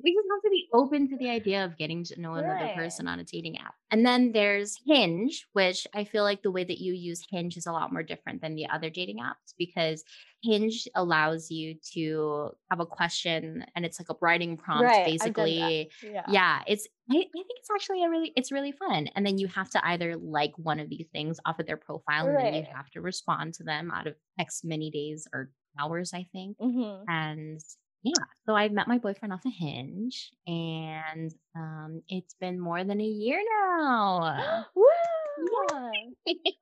[0.03, 2.77] we just have to be open to the idea of getting to know another Right.
[2.77, 3.75] person on a dating app.
[3.91, 7.67] And then there's Hinge, which I feel like the way that you use Hinge is
[7.67, 10.05] a lot more different than the other dating apps because
[10.43, 15.35] Hinge allows you to have a question and it's like a writing prompt Right, I've
[15.35, 15.35] done that.
[15.35, 15.91] basically.
[16.03, 16.23] Yeah.
[16.29, 19.09] Yeah, it's I, I think it's actually a really it's really fun.
[19.15, 22.27] And then you have to either like one of these things off of their profile
[22.29, 26.13] and then you have to respond to them out of X many days or hours,
[26.15, 26.57] I think.
[26.59, 27.61] hmm And
[28.03, 33.01] yeah, so I met my boyfriend off a hinge and um it's been more than
[33.01, 34.67] a year now.
[34.77, 34.85] Woo!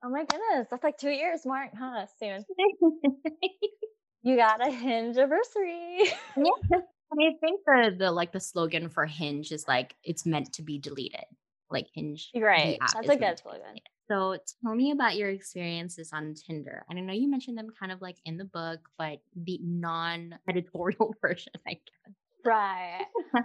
[0.03, 1.71] Oh my goodness, that's like two years, Mark.
[1.77, 2.05] Huh?
[2.19, 2.45] Soon.
[4.25, 5.99] You got a hinge anniversary.
[6.35, 6.79] Yeah.
[7.13, 10.79] I think the the like the slogan for Hinge is like it's meant to be
[10.79, 11.25] deleted.
[11.69, 12.31] Like Hinge.
[12.35, 12.79] Right.
[12.79, 13.75] That's a good slogan.
[14.07, 16.85] So tell me about your experiences on Tinder.
[16.89, 21.15] And I know you mentioned them kind of like in the book, but the non-editorial
[21.21, 22.15] version, I guess.
[22.45, 23.05] Right.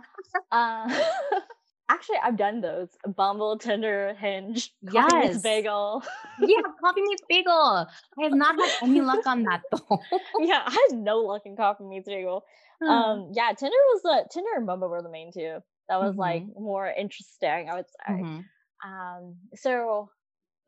[0.53, 0.87] Uh,
[1.89, 2.89] actually, I've done those.
[3.17, 5.43] Bumble, Tinder, Hinge, Coffee Meets.
[5.43, 6.03] Bagel.
[6.41, 7.53] Yeah, coffee meets bagel.
[7.53, 9.99] I have not had any luck on that though.
[10.41, 12.45] yeah, I had no luck in Coffee Meets Bagel.
[12.87, 15.59] Um, yeah, Tinder was the Tinder and Bumble were the main two.
[15.89, 18.15] That was like more interesting, I would say.
[18.15, 18.45] Mhm.
[18.87, 20.11] Um, so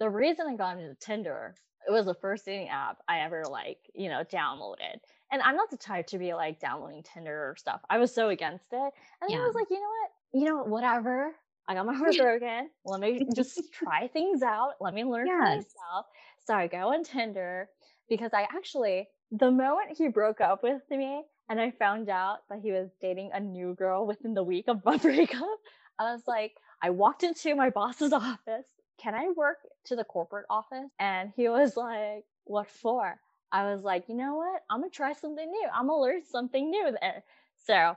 [0.03, 1.55] the reason I got into Tinder,
[1.87, 4.99] it was the first dating app I ever like, you know, downloaded.
[5.31, 7.81] And I'm not the type to be like downloading Tinder or stuff.
[7.88, 8.93] I was so against it.
[9.21, 10.11] And then I was like, you know what?
[10.41, 11.31] You know, whatever.
[11.69, 12.69] I got my heart broken.
[12.85, 14.73] Let me just try things out.
[14.81, 16.07] Let me learn for myself.
[16.45, 17.69] So I go on Tinder
[18.09, 22.59] because I actually, the moment he broke up with me and I found out that
[22.61, 25.61] he was dating a new girl within the week of my breakup,
[26.01, 28.67] I was like, I walked into my boss's office.
[28.98, 30.90] Can I work to the corporate office?
[30.98, 33.18] And he was like, What for?
[33.50, 34.62] I was like, You know what?
[34.70, 35.68] I'm to try something new.
[35.72, 37.24] I'm to learn something new there.
[37.66, 37.96] So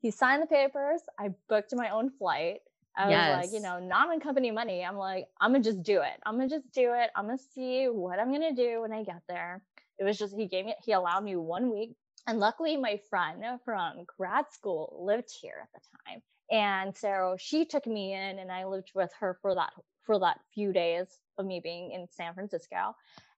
[0.00, 1.00] he signed the papers.
[1.18, 2.60] I booked my own flight.
[2.96, 4.84] I was like, you know, not on company money.
[4.84, 6.20] I'm like, I'm to just do it.
[6.24, 7.10] I'm to just do it.
[7.16, 9.62] I'm to see what I'm to do when I get there.
[9.98, 11.96] It was just, he gave me, he allowed me one week.
[12.26, 16.22] And luckily, my friend from grad school lived here at the time.
[16.50, 20.40] And so she took me in and I lived with her for that for that
[20.52, 21.06] few days
[21.38, 22.94] of me being in San Francisco.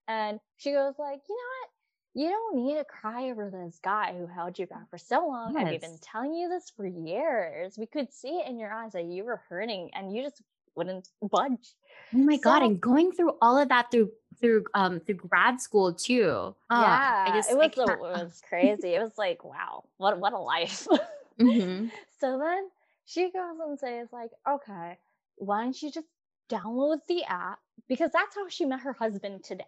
[0.08, 1.70] And she goes like, "You know what?
[2.14, 5.56] You don't need to cry over this guy who held you back for so long.
[5.56, 7.76] I've been telling you this for years.
[7.78, 10.42] We could see it in your eyes that you were hurting and you just
[10.74, 11.74] wouldn't budge."
[12.14, 12.62] Oh my god!
[12.62, 16.54] And going through all of that through through um through grad school too.
[16.70, 18.94] Ah, yeah, I just it was it was crazy.
[18.94, 20.86] it was like, wow, what what a life.
[21.40, 21.90] Mhm.
[22.18, 22.70] So then
[23.04, 24.98] she goes and says, like, okay,
[25.36, 26.06] why don't you just
[26.48, 27.58] download the app?
[27.88, 29.64] Because that's how she met her husband today.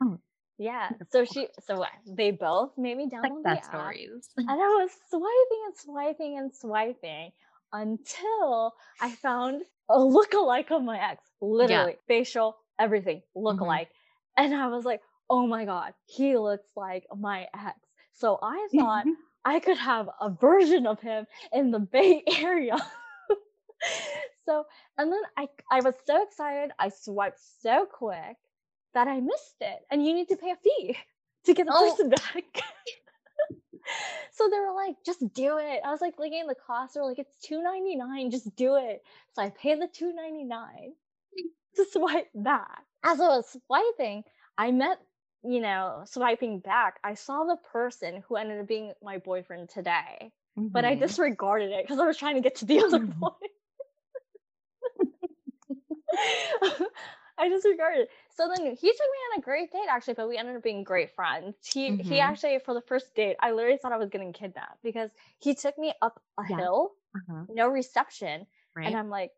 [0.00, 0.18] Oh.
[0.58, 0.90] Yeah.
[1.10, 3.74] So she so they both made me download the Success app.
[3.74, 4.28] stories.
[4.36, 7.32] And I was swiping and swiping and swiping
[7.72, 11.24] until I found a lookalike of my ex.
[11.40, 13.46] Literally, facial, everything, mm-hmm.
[13.46, 13.88] lookalike.
[14.36, 17.78] And I was like, oh my God, he looks like my ex.
[18.14, 19.04] So I thought
[19.44, 22.76] I could have a version of him in the Bay Area.
[24.46, 24.64] so,
[24.98, 26.70] and then I, I was so excited.
[26.78, 28.36] I swiped so quick
[28.94, 29.80] that I missed it.
[29.90, 30.96] And you need to pay a fee
[31.46, 31.90] to get the Oh.
[31.90, 32.44] person back.
[34.32, 35.80] so they were like, just do it.
[35.84, 36.94] I was like looking at the cost.
[36.94, 38.30] They're like, it's two ninety nine.
[38.30, 39.02] Just do it.
[39.34, 40.92] So I paid the two ninety nine
[41.76, 42.84] to swipe back.
[43.04, 44.24] as I was swiping,
[44.58, 44.98] I met,
[45.42, 50.32] you know, swiping back, I saw the person who ended up being my boyfriend today,
[50.72, 50.94] but I Mhm.
[50.94, 53.12] disregarded it because I was trying to get to the other Mhm.
[53.20, 53.48] boy.
[57.38, 58.02] I disregarded.
[58.02, 58.10] It.
[58.30, 60.84] So then he took me on a great date actually, but we ended up being
[60.84, 61.56] great friends.
[61.72, 62.20] He he Mhm.
[62.20, 65.78] actually for the first date, I literally thought I was getting kidnapped because he took
[65.78, 66.56] me up a Yeah.
[66.56, 67.46] hill, Uh-huh.
[67.48, 68.46] no reception,
[68.82, 69.32] and I'm like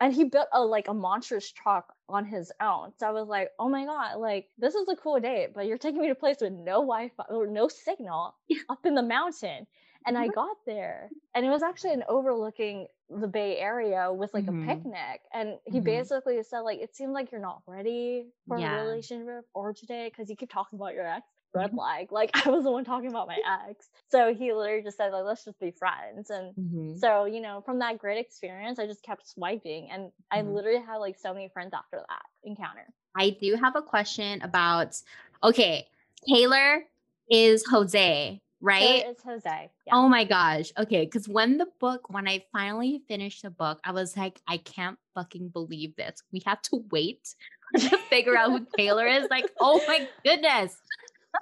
[0.00, 2.92] and he built a like a monstrous truck on his own.
[2.98, 5.78] So I was like, "Oh my god, like this is a cool date, but you're
[5.78, 8.36] taking me to a place with no Wi-Fi or no signal
[8.68, 9.66] up in the mountain."
[10.06, 10.30] And I Mhm.
[10.30, 14.54] got there, and it was actually an overlooking the Bay Area with like a Mhm.
[14.54, 15.22] picnic.
[15.32, 15.80] And he Mhm.
[15.80, 20.30] basically said like, "It seemed like you're not ready for a relationship or today because
[20.30, 22.10] you keep talking about your ex." Red flag.
[22.12, 23.38] Like I was the one talking about my
[23.68, 23.88] ex.
[24.10, 26.98] So he literally just said like, "Let's just be friends." And Mhm.
[26.98, 30.54] so, you know, from that great experience, I just kept swiping and I Mhm.
[30.54, 32.86] literally had like so many friends after that encounter.
[33.16, 35.00] I do have a question about
[35.42, 35.88] okay,
[36.28, 36.84] Taylor
[37.30, 38.80] is Jose, right?
[38.80, 39.70] Taylor is Jose.
[39.86, 39.92] Yeah.
[39.94, 40.72] Oh my gosh.
[40.78, 44.56] Okay, because when the book, when I finally finished the book, I was like, I
[44.56, 46.22] can't fucking believe this.
[46.32, 47.34] We have to wait
[47.76, 49.26] to figure out who Taylor is.
[49.30, 50.76] Like, oh my goodness.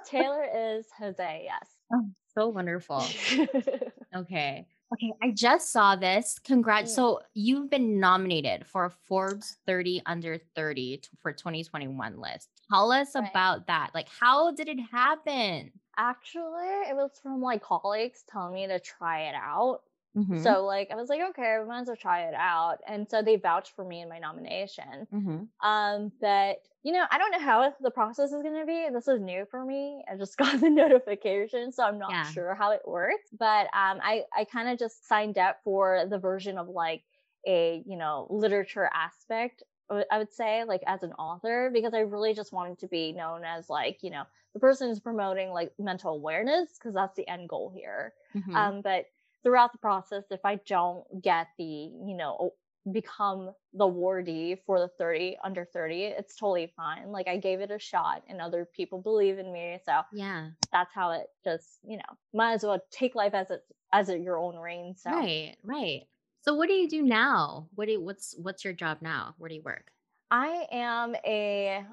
[0.05, 1.47] Taylor is Jose,
[1.93, 3.03] Oh, so wonderful.
[4.15, 4.67] Okay.
[4.93, 6.37] Okay, I just saw this.
[6.43, 6.91] Congrats.
[6.91, 6.95] Mm.
[6.95, 12.49] So you've been nominated for a Forbes 30 under 30 t- for 2021 list.
[12.69, 13.27] Tell us Right.
[13.27, 13.89] about that.
[13.95, 15.71] Like, how did it happen?
[15.97, 19.81] Actually, it was from like colleagues telling me to try it out.
[20.15, 22.79] Mhm, So like I was like, okay, I might as well try it out.
[22.87, 25.07] And so they vouched for me in my nomination.
[25.11, 25.51] mhm.
[25.63, 28.89] Um, but you know, I don't know how the process is gonna be.
[28.91, 30.03] This is new for me.
[30.11, 32.25] I just got the notification, so I'm not Yeah.
[32.25, 33.29] sure how it works.
[33.31, 37.03] But um, I I kind of just signed up for the version of like
[37.47, 39.63] a you know literature aspect.
[39.89, 43.43] I would- say like as an author because I really just wanted to be known
[43.43, 44.23] as like you know
[44.53, 48.13] the person who's promoting like mental awareness because that's the end goal here.
[48.33, 48.65] Mhm.
[48.65, 49.05] Um, but
[49.43, 52.53] throughout the process, if I don't get the, you know,
[52.91, 57.11] become the awardee for the 30 under 30, it's totally fine.
[57.11, 59.79] Like I gave it a shot and other people believe in me.
[59.85, 60.49] So yeah.
[60.71, 63.61] that's how it just, you know, might as well take life as it
[63.93, 64.95] as it your own reign.
[64.97, 66.01] So Right, right.
[66.41, 67.69] So what do you do now?
[67.75, 69.35] What do you, what's what's your job now?
[69.37, 69.91] Where do you work?
[70.29, 71.85] I am a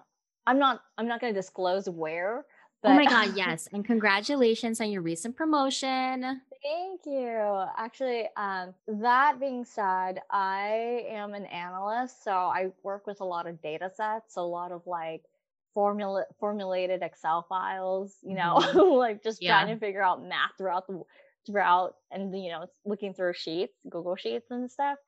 [0.46, 2.44] I'm not I'm not gonna disclose where,
[2.82, 3.68] Oh my god, yes.
[3.72, 6.40] And congratulations on your recent promotion.
[6.62, 7.64] Thank you.
[7.76, 13.46] Actually, um, that being said, I am an analyst, so I work with a lot
[13.46, 15.24] of data sets, a lot of like
[15.72, 18.56] formula formulated Excel files, you know,
[18.98, 21.02] like just trying to figure out math throughout the
[21.46, 24.98] throughout and you know, looking through sheets, Google Sheets and stuff.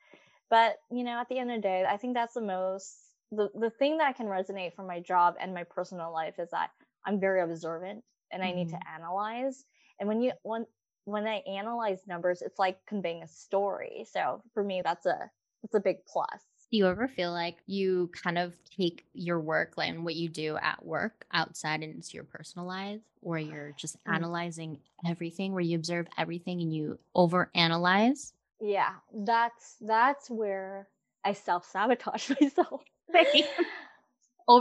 [0.51, 3.51] But, you know, at the end of the day, I think that's the most the,
[3.55, 6.71] the thing that can resonate from my job and my personal life is that
[7.07, 8.89] I'm very observant and I need to Mhm.
[8.89, 9.65] analyze.
[9.99, 10.67] And when you when
[11.05, 14.07] when I analyze numbers, it's like conveying a story.
[14.11, 15.31] So for me, that's a
[15.63, 16.43] that's a big plus.
[16.71, 20.29] Do you ever feel like you kind of take your work like, and what you
[20.31, 24.15] do at work outside into your personal life, where you're just Mm.
[24.15, 28.33] analyzing everything, where you observe everything and you overanalyze?
[28.61, 30.89] Yeah, that's that's where
[31.25, 32.83] I self sabotage myself.
[33.13, 33.47] Right.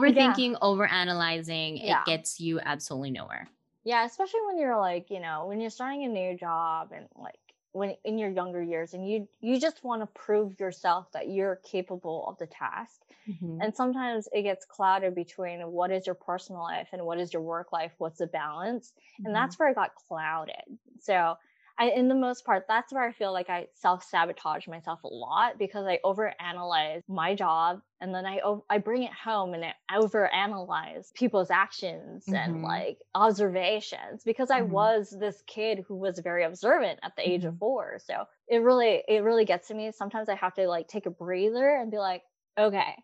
[0.06, 3.47] yeah, Overthinking, overanalyzing, yeah, it gets you absolutely nowhere.
[3.84, 4.06] Yeah.
[4.06, 7.39] Especially when you're like, you know, when you're starting a new job and like
[7.72, 11.58] when in your younger years, and you you just want to prove yourself that you're
[11.58, 13.02] capable of the task.
[13.26, 13.63] Mhm.
[13.63, 17.44] And sometimes it gets clouded between what is your personal life and what is your
[17.44, 17.94] work life.
[18.00, 18.94] What's the balance?
[19.24, 19.36] And Mhm.
[19.36, 20.63] that's where it got clouded.
[21.00, 21.36] So
[21.82, 25.08] I, in the most part, that's where I feel like I self sabotage myself a
[25.08, 28.39] lot because I overanalyze my job and then I
[28.70, 32.62] I bring it home and I overanalyze people's actions and Mhm.
[32.62, 34.62] like observations because I Mhm.
[34.62, 37.60] was this kid who was very observant at the age of Mhm.
[37.60, 37.98] four.
[37.98, 39.91] So it really it really gets to me.
[39.91, 42.24] Sometimes I have to like take a breather and be like,
[42.60, 43.04] okay,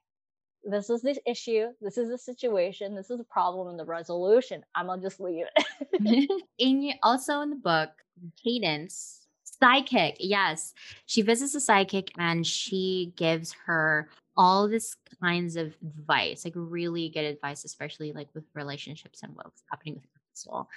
[0.63, 4.65] this is the issue, this is the situation, this is the problem and the resolution.
[4.75, 5.65] I'm gonna just leave it.
[6.57, 8.05] in your, also in the book,
[8.41, 10.73] Cadence, psychic, yes,
[11.05, 17.09] she visits a psychic and she gives her all this kinds of advice, like really
[17.09, 20.69] good advice, especially like with relationships and what's happening with your soul.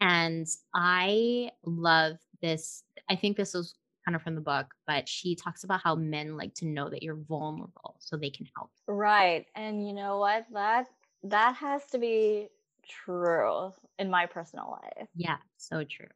[0.00, 2.84] And I love this.
[3.10, 3.74] I think this was
[4.04, 7.02] kind of from the book, but she talks about how men like to know that
[7.02, 8.70] you're vulnerable so they can help.
[8.86, 9.46] right.
[9.54, 10.46] And you know what?
[10.52, 10.86] That
[11.24, 12.48] that has to be
[12.88, 15.08] true in my personal life.
[15.16, 16.06] Yeah, so true.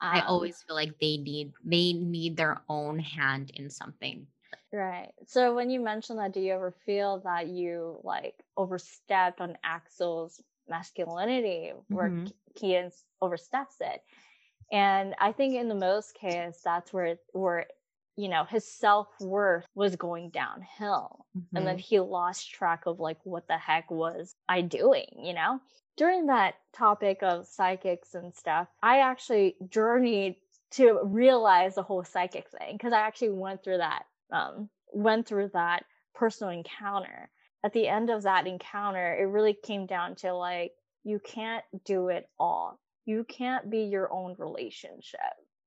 [0.00, 4.28] I Um always feel like they need they need their own hand in something
[4.72, 5.12] Right.
[5.26, 10.42] So when you mentioned that, do you ever feel that you like overstepped on Axel's
[10.68, 12.32] masculinity where Mhm.
[12.54, 12.90] Keaton
[13.20, 14.02] oversteps it?
[14.72, 17.66] And I think in the most case, that's where where
[18.16, 21.80] you know his self worth was going downhill, and then Mhm.
[21.80, 25.60] he lost track of like what the heck was I doing, you know?
[25.96, 30.36] During that topic of psychics and stuff, I actually journeyed
[30.72, 35.48] to realize the whole psychic thing because I actually went through that um went through
[35.54, 37.30] that personal encounter.
[37.64, 40.72] At the end of that encounter, it really came down to like
[41.04, 42.80] you can't do it all.
[43.04, 45.20] You can't be your own relationship.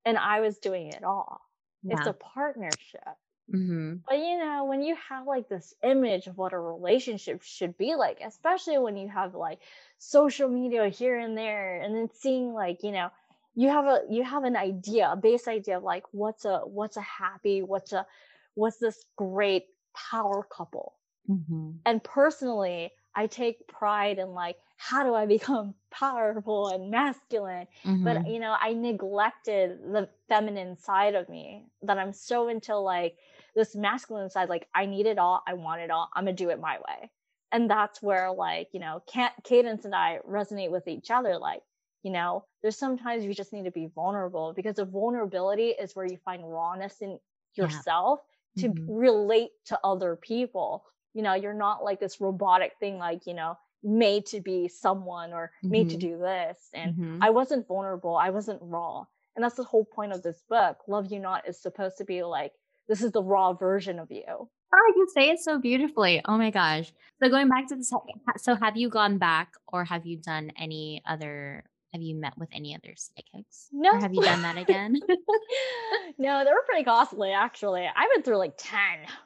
[0.06, 1.42] And I was doing it all.
[1.88, 3.18] It's a partnership.
[3.48, 4.04] Mhm.
[4.08, 7.96] But you know, when you have like this image of what a relationship should be
[7.96, 9.62] like, especially when you have like
[10.00, 13.12] social media here and there, and then seeing like, you know,
[13.56, 16.98] you have a you have an idea, a base idea of like what's a what's
[16.98, 18.08] a happy, what's a
[18.56, 20.98] what's this great power couple.
[21.28, 21.86] Mhm.
[21.86, 27.68] And personally, I take pride in like how do I become powerful and masculine?
[28.04, 28.34] but Mhm.
[28.34, 33.18] you know i neglected the feminine side of me that i'm so into like
[33.56, 36.50] this masculine side like i need it all i want it all i'm gonna do
[36.50, 37.12] it my way
[37.52, 41.62] and that's where like you know Ca- cadence and i resonate with each other like
[42.04, 46.06] you know there's sometimes you just need to be vulnerable because the vulnerability is where
[46.06, 47.20] you find rawness in
[47.58, 47.84] Yeah.
[47.84, 48.22] yourself
[48.58, 48.88] to Mhm.
[48.88, 53.58] relate to other people you know you're not like this robotic thing like you know
[53.84, 56.00] made to be someone or made to Mhm.
[56.02, 57.20] do this and Mhm.
[57.22, 58.16] I wasn't vulnerable.
[58.16, 59.06] I wasn't raw.
[59.36, 60.78] And that's the whole point of this book.
[60.88, 62.54] Love You Not is supposed to be like,
[62.88, 64.24] this is the raw version of you.
[64.28, 66.22] Oh, you say it so beautifully.
[66.26, 66.92] Oh my gosh.
[67.24, 67.92] So going back to this,
[68.38, 71.64] so have you gone back or have you done any other,
[71.94, 73.70] have you met with any other psychics?
[73.72, 73.92] No.
[73.92, 74.96] Or have you done that again?
[76.18, 77.86] no, they were pretty costly actually.
[77.88, 78.82] I went through like 10.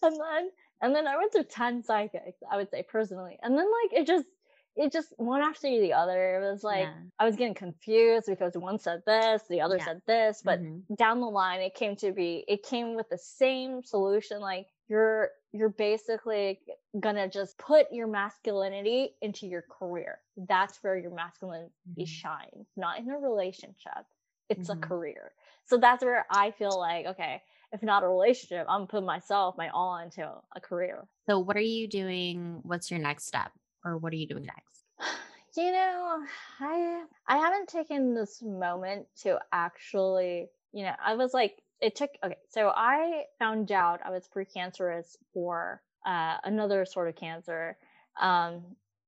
[0.03, 0.51] and then
[0.81, 3.37] and then I went through 10 psychics, I would say personally.
[3.41, 4.27] And then like it just
[4.75, 6.37] it just one after the other.
[6.41, 7.03] It was like Yeah.
[7.19, 9.87] I was getting confused because one said this, the other Yeah.
[9.87, 10.87] said this, but Mhm.
[10.97, 15.29] down the line it came to be it came with the same solution like you're
[15.53, 16.59] you're basically
[16.99, 22.05] gonna just put your masculinity into your career that's where your masculinity Mhm.
[22.05, 24.03] shines not in a relationship
[24.49, 24.69] it's Mhm.
[24.69, 25.31] a career
[25.65, 27.41] so that's where i feel like okay
[27.73, 31.61] if not a relationship i'm putting myself my all into a career So what are
[31.61, 32.59] you doing?
[32.63, 33.51] What's your next step?
[33.85, 34.83] Or what are you doing next?
[35.57, 36.23] you know
[36.59, 42.09] i i haven't taken this moment to actually you know i was like it took
[42.23, 47.77] okay so i found out i was precancerous for uh, another sort of cancer
[48.19, 48.61] um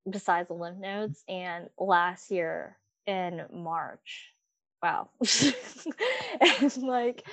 [0.10, 4.34] besides the lymph nodes and last year in march
[4.82, 5.10] wow
[6.42, 7.24] and like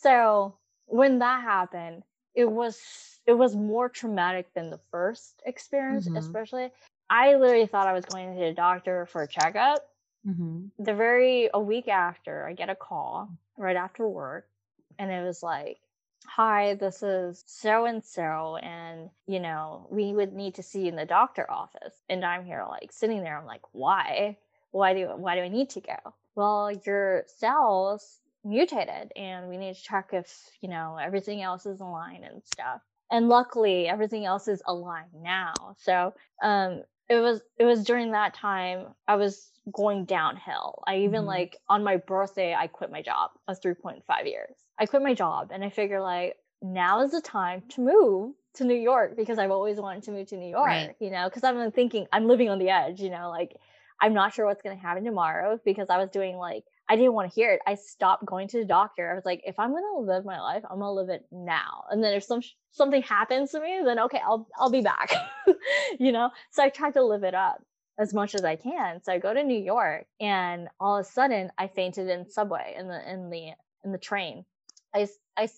[0.00, 0.54] so
[0.86, 2.02] when that happened
[2.34, 6.12] it was it was more traumatic than the first experience Mhm.
[6.14, 6.70] especially
[7.08, 9.88] I literally thought I was going to the doctor for a checkup.
[10.24, 10.70] Mhm.
[10.78, 14.48] The very a week after, I get a call right after work,
[14.98, 15.80] and it was like,
[16.26, 20.88] "Hi, this is so and so, and you know, we would need to see you
[20.88, 23.36] in the doctor office." And I'm here like sitting there.
[23.38, 24.38] I'm like, "Why?
[24.72, 29.74] Why do why do I need to go?" Well, your cells mutated, and we need
[29.74, 32.82] to check if you know everything else is aligned and stuff.
[33.10, 35.76] And luckily, everything else is aligned now.
[35.78, 40.82] So, um, it was it was during that time I was going downhill.
[40.86, 41.26] I even Mhm.
[41.26, 43.30] like on my birthday I quit my job.
[43.46, 44.56] I was 3.5 years.
[44.78, 48.64] I quit my job and I figure like now is the time to move to
[48.64, 50.96] New York because I've always wanted to move to New York, Right.
[50.98, 53.56] you know, because I've been thinking I'm living on the edge, you know, like
[54.00, 57.14] I'm not sure what's going to happen tomorrow because I was doing like I didn't
[57.14, 57.60] want to hear it.
[57.66, 59.10] I stopped going to the doctor.
[59.10, 61.84] I was like, if I'm gonna live my life, I'm gonna live it now.
[61.90, 65.12] And then if some something happens to me, then okay, I'll I'll be back.
[65.98, 66.30] you know.
[66.50, 67.62] So I tried to live it up
[67.98, 69.02] as much as I can.
[69.02, 72.76] So I go to New York, and all of a sudden I fainted in subway
[72.78, 73.50] in the in the
[73.84, 74.44] in the train.
[74.94, 75.48] I I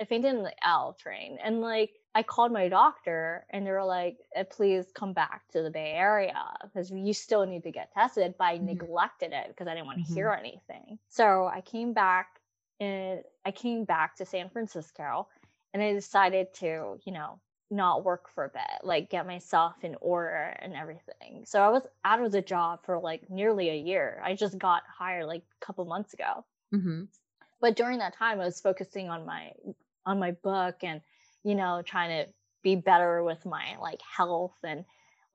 [0.00, 3.84] I fainted in the L train, and like I called my doctor, and they were
[3.84, 7.92] like, "Eh, "Please come back to the Bay Area because you still need to get
[7.92, 8.66] tested." But I Mhm.
[8.66, 10.14] neglected it because I didn't want to Mhm.
[10.14, 10.98] hear anything.
[11.10, 12.40] So I came back,
[12.80, 15.28] and I came back to San Francisco,
[15.74, 17.38] and I decided to, you know,
[17.70, 21.44] not work for a bit, like get myself in order and everything.
[21.44, 24.22] So I was out of the job for like nearly a year.
[24.24, 27.08] I just got hired like a couple months ago Mhm.
[27.60, 29.52] but during that time i was focusing on my
[30.04, 31.00] on my book and
[31.46, 32.32] you know trying to
[32.62, 34.84] be better with my like health and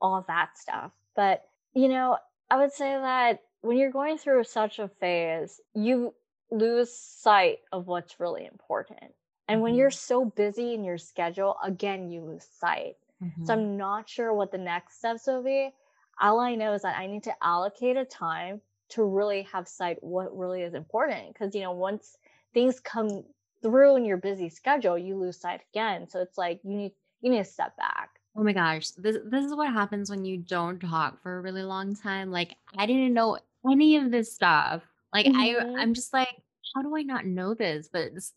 [0.00, 1.44] all of that stuff but
[1.74, 2.18] you know
[2.50, 6.14] i would say that when you're going through such a phase you
[6.50, 9.14] lose sight of what's really important
[9.48, 12.96] And when you're so busy in your schedule, again, you lose sight.
[13.20, 13.32] Mhm.
[13.42, 15.74] So I'm not sure what the next steps will be.
[16.20, 20.02] All I know is that I need to allocate a time to really have sight
[20.02, 21.32] what really is important.
[21.32, 22.16] Because, you know, once
[22.54, 23.24] things come
[23.62, 26.08] through in your busy schedule, you lose sight again.
[26.08, 28.10] So it's like you need you need to step back.
[28.36, 31.62] Oh my gosh, this this is what happens when you don't talk for a really
[31.62, 32.30] long time.
[32.30, 33.38] Like I didn't know
[33.70, 34.82] any of this stuff.
[35.12, 35.78] Like I Mhm.
[35.80, 36.28] I'm just like,
[36.74, 37.88] how do I not know this?
[37.92, 38.32] But it's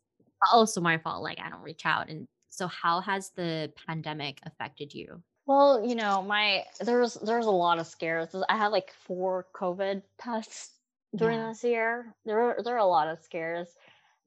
[0.52, 1.24] also my fault.
[1.24, 2.10] Like I don't reach out.
[2.10, 5.22] And so how has the pandemic affected you?
[5.48, 8.36] Well, you know, my there was there was a lot of scares.
[8.50, 10.72] I had like four COVID tests
[11.16, 11.50] during Yeah.
[11.50, 12.16] this year.
[12.26, 13.70] There were there were a lot of scares.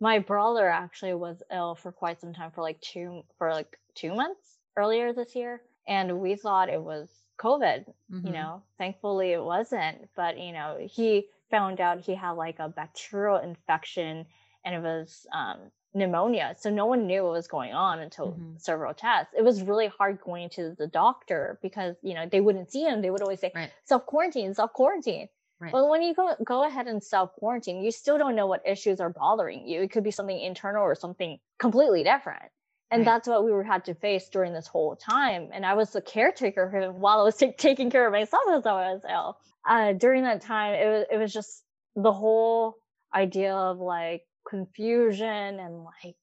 [0.01, 4.15] My brother actually was ill for quite some time for like two for like two
[4.15, 7.93] months earlier this year, and we thought it was COVID.
[8.23, 10.09] You hmm know, thankfully it wasn't.
[10.15, 14.27] But you know, he found out he had like a bacterial infection,
[14.65, 16.55] and it was um, pneumonia.
[16.59, 19.35] So no one knew what was going on until hmm several tests.
[19.37, 23.01] It was really hard going to the doctor because you know they wouldn't see him.
[23.03, 23.73] They would always say Right.
[23.85, 25.29] self quarantine, self quarantine.
[25.61, 25.73] Right.
[25.73, 29.01] But when you go go ahead and self quarantine, you still don't know what issues
[29.01, 29.83] are bothering you.
[29.83, 32.51] It could be something internal or something completely different.
[32.91, 33.07] And Right.
[33.07, 35.51] that's what we were had to face during this whole time.
[35.53, 38.43] And I was the caretaker for him while I was ta- taking care of myself
[38.51, 39.39] as I was ill.
[39.67, 41.65] Uh, during that time, it was it was just
[41.97, 42.77] the whole
[43.15, 45.27] idea of like confusion
[45.61, 46.17] and like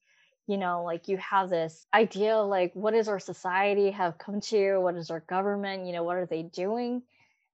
[0.47, 4.39] you know like you have this idea of, like what does our society have come
[4.41, 7.01] to what is our government you know what are they doing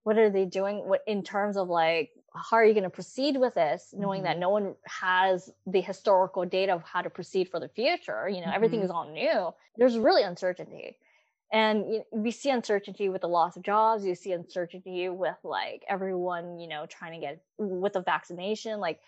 [0.04, 3.36] what are they doing what in terms of like how are you going to proceed
[3.36, 4.40] with this knowing that Mhm.
[4.40, 8.50] no one has the historical data of how to proceed for the future you know
[8.52, 8.84] everything Mhm.
[8.84, 10.98] is all new there's really uncertainty
[11.52, 15.84] and you we see uncertainty with the loss of jobs you see uncertainty with like
[15.88, 19.00] everyone you know trying to get with the vaccination like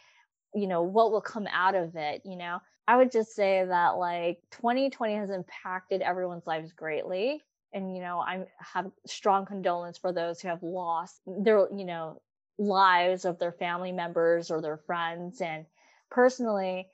[0.55, 3.91] you know what will come out of it you know i would just say that
[3.91, 7.43] like 2020 has impacted everyone's lives greatly
[7.75, 12.23] and you know i have strong condolence for those who have lost their you know
[12.59, 15.67] lives of their family members or their friends and
[16.11, 16.89] personally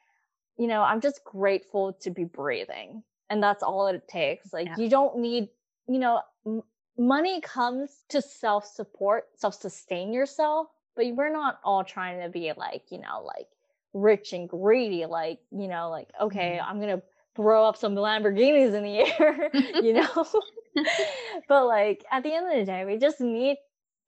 [0.58, 4.76] you know i'm just grateful to be breathing and that's all it takes like Yeah.
[4.76, 5.48] you don't need
[5.88, 6.62] you know m-
[6.98, 12.98] money comes to self-support self-sustain yourself but we're not all trying to be like you
[12.98, 13.48] know like
[13.92, 16.64] rich and greedy like you know like okay Mhm.
[16.66, 17.02] i'm gonna
[17.36, 19.50] throw up some lamborghinis in the air
[19.80, 20.26] you know
[21.48, 23.56] but like at the end of the day we just need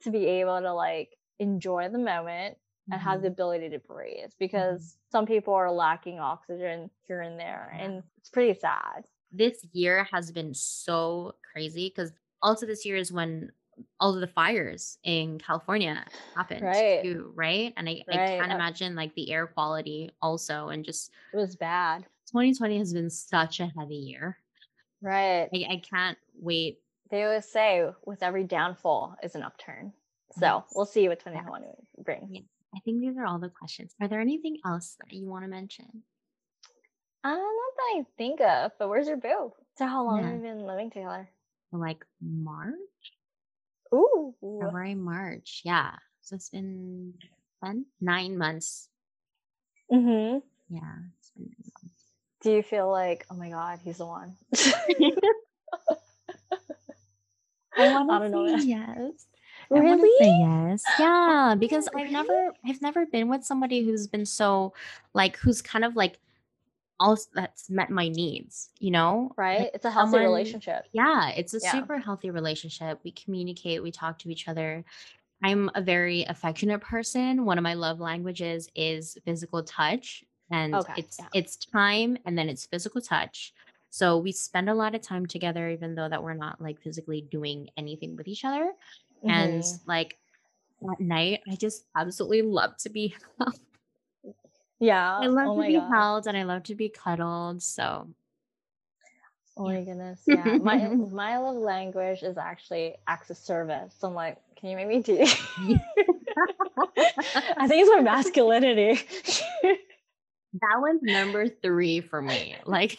[0.03, 2.59] to be able to like enjoy the moment
[2.91, 3.29] and have the Mhm.
[3.29, 7.79] ability to breathe because some people are lacking oxygen here and there Yeah.
[7.79, 13.13] and it's pretty sad This year has been so crazy because also this year is
[13.13, 13.53] when
[13.99, 16.07] all of the fires in California
[16.37, 17.73] happened right too, right?
[17.77, 20.69] And I, I can't uh, imagine like the air quality also.
[20.69, 24.39] And just it was bad 2020 has been such a heavy year.
[25.01, 26.79] right I, I can't wait.
[27.11, 29.93] they always say with every downfall is an upturn
[30.39, 30.73] so Yes.
[30.75, 31.35] we'll see what Yes.
[31.35, 31.73] 2021
[32.05, 32.41] brings Yeah.
[32.75, 33.95] I think these are all the questions.
[34.01, 36.03] Are there anything else that you want to mention?
[37.25, 37.39] uh, not
[37.77, 40.27] that i think of but where's your boo so how long Yeah.
[40.27, 41.29] have you been living together
[41.71, 42.75] Like March?
[43.95, 45.63] ooh February, March.
[45.65, 45.93] Yeah.
[46.23, 47.15] So it's been
[47.65, 48.89] 10, nine months.
[49.93, 50.39] mm-hmm.
[50.75, 50.95] Yeah.
[51.19, 51.91] It's been nine
[52.43, 54.35] do you feel like oh my god he's the one.
[57.77, 59.27] I want I to say yes.
[59.71, 60.83] I want to really say yes.
[60.99, 64.75] Yeah, because I've never I've never been with somebody who's been so
[65.15, 66.19] like who's kind of like
[67.01, 69.33] also that's met my needs, you know?
[69.37, 73.01] Like right it's a healthy someone relationship yeah, it's a yeah super healthy relationship.
[73.05, 74.85] We communicate, we talk to each other.
[75.43, 77.45] I'm a very affectionate person.
[77.45, 82.37] One of my love languages is physical touch and okay it's yeah it's time and
[82.37, 83.55] then it's physical touch.
[83.93, 87.21] So we spend a lot of time together even though that we're not like physically
[87.21, 88.73] doing anything with each other.
[89.29, 90.19] And hmm like
[90.91, 93.59] at night, I just absolutely love to be held.
[94.81, 97.63] yeah I love oh to be god held and I love to be cuddled.
[97.63, 98.09] So
[99.57, 100.57] Oh my goodness, yeah.
[100.61, 103.95] My my love language is actually acts of service.
[103.99, 105.27] So I'm like, can you make me tea?
[107.59, 109.01] I think it's my masculinity.
[109.63, 112.57] that one's number three for me.
[112.65, 112.99] Like,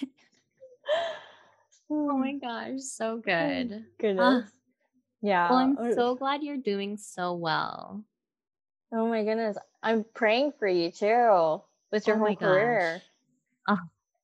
[1.93, 3.85] oh oh my gosh, so good.
[3.99, 4.45] goodness.
[4.45, 4.47] Ah,
[5.21, 5.49] Yeah.
[5.49, 8.03] well, I'm Oh so glad you're doing so well.
[8.91, 9.57] oh my goodness.
[9.81, 13.01] I'm praying for you too with your Oh whole career.
[13.67, 13.77] Oh,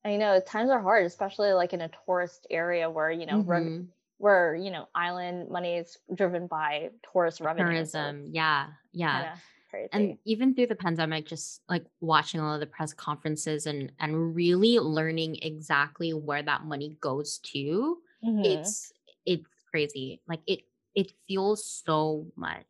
[0.04, 3.64] I know times are hard, especially like in a tourist area where, you know, rev-
[3.64, 3.82] hmm
[4.18, 7.84] where, you know, island money is driven by tourist revenue.
[7.86, 8.30] So Tourism.
[8.32, 8.68] Yeah.
[8.92, 9.10] Yeah.
[9.12, 9.40] kind of
[9.70, 9.88] crazy.
[9.92, 14.34] and even through the pandemic just like watching all of the press conferences and and
[14.34, 18.44] really learning exactly where that money goes to Mhm.
[18.44, 18.92] it's
[19.26, 20.60] it's crazy like it
[20.94, 22.66] it feels so much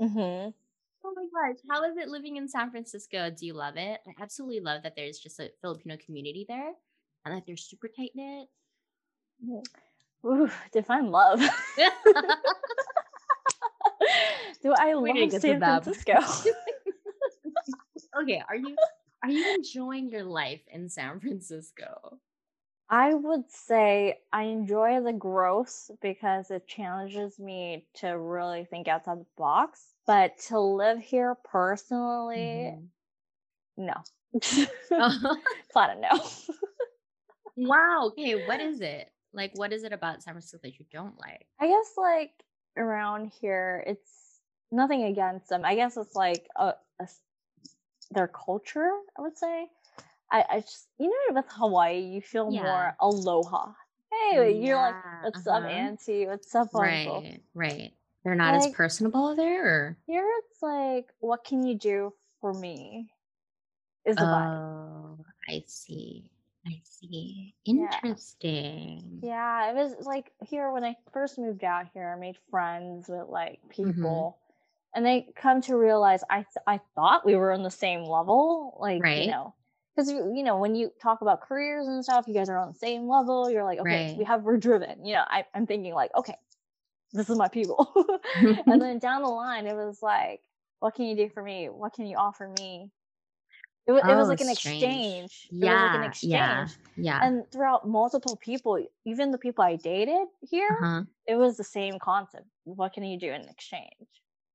[0.00, 0.54] Mhm.
[1.04, 4.22] oh my gosh how is it living in san francisco do you love it i
[4.22, 6.72] absolutely love that there's just a filipino community there
[7.24, 8.48] and that they're super tight knit
[10.26, 11.40] Ooh, define love.
[14.64, 15.60] Do I love San.
[15.60, 16.14] Francisco?
[18.20, 18.76] okay are you
[19.22, 22.18] are you enjoying your life in san francisco
[22.88, 29.20] I would say I enjoy the growth because it challenges me to really think outside
[29.20, 29.94] the box.
[30.06, 32.88] But to live here personally, Mhm.
[33.78, 33.94] no.
[35.72, 36.54] Flat out no.
[37.56, 38.08] Wow.
[38.08, 38.34] Okay.
[38.46, 39.10] What is it?
[39.32, 41.46] Like, what is it about San Francisco that you don't like?
[41.60, 42.32] I guess like
[42.76, 44.23] around here, it's
[44.72, 45.64] nothing against them.
[45.64, 47.20] I guess it's like a, a s-
[48.10, 48.90] their culture.
[49.18, 49.66] I would say.
[50.32, 52.62] I, I just you know with Hawaii, you feel Yeah.
[52.62, 53.72] more aloha.
[54.10, 55.68] Hey, you're like, what's up, uh-huh.
[55.68, 56.26] auntie?
[56.26, 57.20] What's up, uncle?
[57.22, 57.40] Right.
[57.54, 57.92] Right.
[58.24, 62.52] They're not as Like- personable there, or Here it's like, what can you do for
[62.54, 63.10] me?
[64.06, 65.16] Is the vibe.
[65.18, 66.30] oh, I see.
[66.66, 67.54] I see.
[67.64, 69.20] Interesting.
[69.22, 73.28] Yeah, it was like here when I first moved out here, I made friends with
[73.28, 73.90] like Mm-hmm.
[73.92, 74.38] people,
[74.94, 78.76] and they come to realize I th- I thought we were on the same level,
[78.80, 79.24] like Right.
[79.24, 79.54] you know,
[79.96, 82.78] because you know when you talk about careers and stuff, you guys are on the
[82.78, 83.50] same level.
[83.50, 84.18] You're like, okay, Right.
[84.18, 85.04] we have we're driven.
[85.04, 86.36] You know, I, I'm thinking like, okay,
[87.12, 87.92] this is my people,
[88.66, 90.40] and then down the line, it was like,
[90.80, 91.68] what can you do for me?
[91.68, 92.90] What can you offer me?
[93.86, 94.82] It was, it was Oh, like an strange.
[94.82, 95.48] exchange.
[95.50, 95.84] It was Yeah.
[95.86, 96.30] like an exchange.
[96.30, 96.66] Yeah.
[96.96, 97.20] Yeah.
[97.22, 101.02] And throughout multiple people, even the people I dated here, uh-huh.
[101.26, 102.46] it was the same concept.
[102.64, 104.08] What can you do in exchange?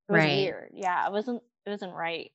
[0.10, 0.36] It was Right.
[0.36, 0.72] weird.
[0.74, 2.32] Yeah, it wasn't it wasn't right.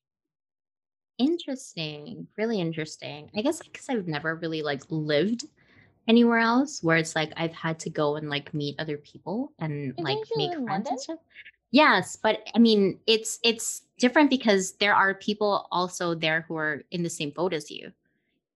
[1.19, 2.27] Interesting.
[2.37, 3.31] Really interesting.
[3.37, 5.45] I guess because I've never really like lived
[6.09, 9.95] anywhere else where it's like I've had to go and like meet other people and
[9.99, 10.93] like make friends London?
[10.93, 11.19] and stuff.
[11.71, 16.83] Yes, but I mean it's it's different because there are people also there who are
[16.91, 17.93] in the same boat as you.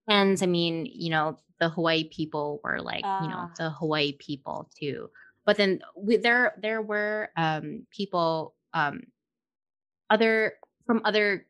[0.09, 3.53] And I mean, you know, the Hawaii people were like, you know, Ah.
[3.59, 5.11] the Hawaii people too.
[5.47, 9.03] But then we, there there were um people um
[10.11, 10.55] other
[10.87, 11.47] from other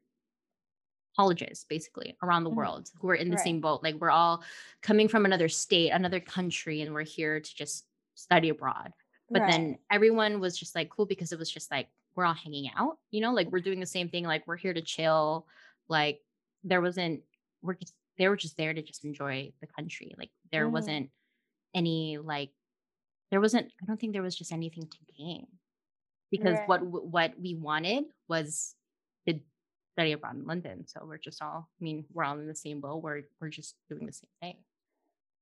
[1.17, 2.57] colleges basically around the Mhm.
[2.57, 2.91] world.
[3.01, 3.45] Who are in the Right.
[3.45, 3.83] same boat.
[3.83, 4.43] Like we're all
[4.83, 8.93] coming from another state another country and we're here to just study abroad.
[9.31, 12.71] But then everyone was just like cool because it was just like we're all hanging
[12.75, 13.33] out you know?
[13.33, 14.25] Like we're doing the same thing.
[14.25, 15.47] Like we're here to chill.
[15.89, 16.25] Like
[16.65, 17.23] there wasn't
[17.63, 20.15] we're just they were just there to just enjoy the country.
[20.19, 20.73] Like there Mhm.
[20.73, 21.11] wasn't
[21.75, 22.53] any like
[23.31, 25.47] there wasn't i don't think there was just anything to gain
[26.31, 26.81] because what Right.
[26.81, 28.75] w- what we wanted was
[29.29, 29.41] to
[29.95, 30.87] study abroad in London.
[30.87, 33.03] So we're just all, I mean, we're all in the same boat.
[33.03, 34.65] We're we're just doing the same thing.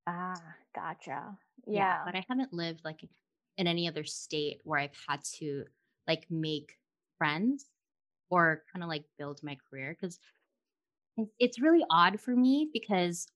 [0.06, 1.38] Ah, gotcha.
[1.66, 2.04] Yeah.
[2.04, 3.02] But I haven't lived like
[3.56, 5.64] in any other state where I've had to
[6.06, 6.78] like make
[7.18, 7.66] friends
[8.30, 10.20] or kind of like build my career because
[11.38, 13.26] it's really odd for me because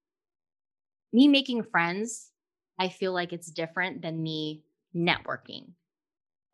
[1.12, 2.32] me making friends,
[2.78, 5.72] I feel like it's different than me networking.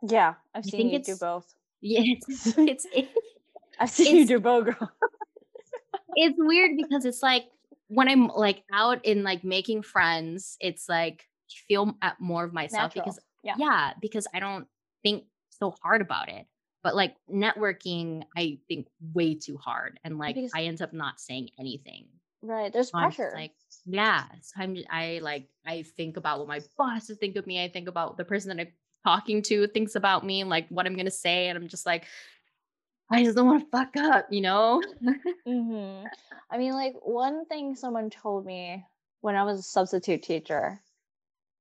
[0.03, 1.53] Yeah, I've I seen you do both.
[1.83, 3.11] Yeah, it's it's it,
[3.79, 4.91] I've seen you do both, girl.
[6.17, 7.45] it's weird because it's like
[7.89, 11.25] when I'm like out in like making friends, it's like
[11.69, 13.05] feel at more of myself Natural.
[13.05, 13.55] because Yeah.
[13.59, 14.67] yeah, because I don't
[15.03, 16.47] think so hard about it.
[16.83, 21.21] But like networking, I think way too hard, and like Because- I end up not
[21.21, 22.07] saying anything.
[22.43, 22.73] Right.
[22.73, 23.33] There's So pressure.
[23.35, 23.53] like,
[23.85, 27.63] yeah, so I'm I like I think about what my bosses think of me.
[27.63, 28.73] I think about the person that I'm
[29.07, 32.07] talking to thinks about me, and like what I'm gonna say, and I'm just like,
[33.11, 34.83] I just don't want to fuck up, you know?
[35.47, 36.05] hmm
[36.51, 38.85] I mean, like one thing someone told me
[39.21, 40.81] when I was a substitute teacher,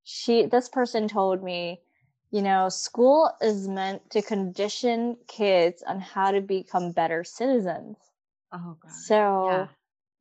[0.04, 1.82] she this person told me,
[2.32, 7.98] you know, school is meant to condition kids on how to become better citizens.
[8.54, 8.92] oh god.
[8.92, 9.68] So yeah.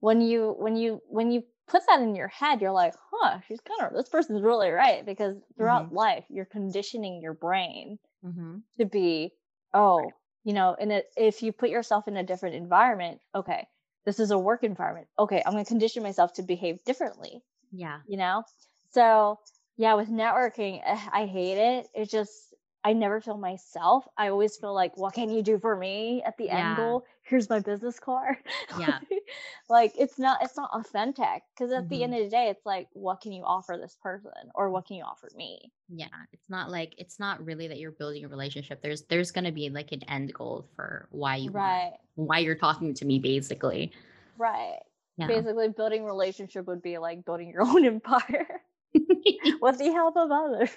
[0.00, 3.60] when you when you when you put that in your head, you're like, huh, she's
[3.60, 8.56] kind of this person's really right because throughout life you're conditioning your brain Mm-hmm.
[8.78, 9.32] to be
[9.72, 13.66] oh you know and if you put yourself in a different environment okay
[14.04, 17.42] this is a work environment okay i'm going to condition myself to behave differently
[17.72, 18.02] Yeah.
[18.06, 18.44] you know
[18.90, 19.38] so
[19.76, 22.54] yeah with networking eh, i hate it it just
[22.86, 24.06] I never feel myself.
[24.18, 26.50] I always feel like, what can you do for me at the Yeah.
[26.50, 27.06] end goal?
[27.24, 28.36] Here's my business card.
[28.78, 28.98] Yeah.
[29.68, 32.02] like it's not it's not authentic because at the Mhm.
[32.02, 34.96] end of the day, it's like, what can you offer this person or what can
[34.96, 35.72] you offer me?
[35.88, 36.08] Yeah.
[36.32, 38.82] It's not like it's not really that you're building a relationship.
[38.82, 41.98] There's there's gonna be like an end goal for why you want Right.
[42.16, 43.92] why you're talking to me basically.
[44.36, 44.80] Right.
[45.16, 45.28] Yeah.
[45.28, 48.60] Basically, building relationship would be like building your own empire
[48.94, 50.70] with the help of others.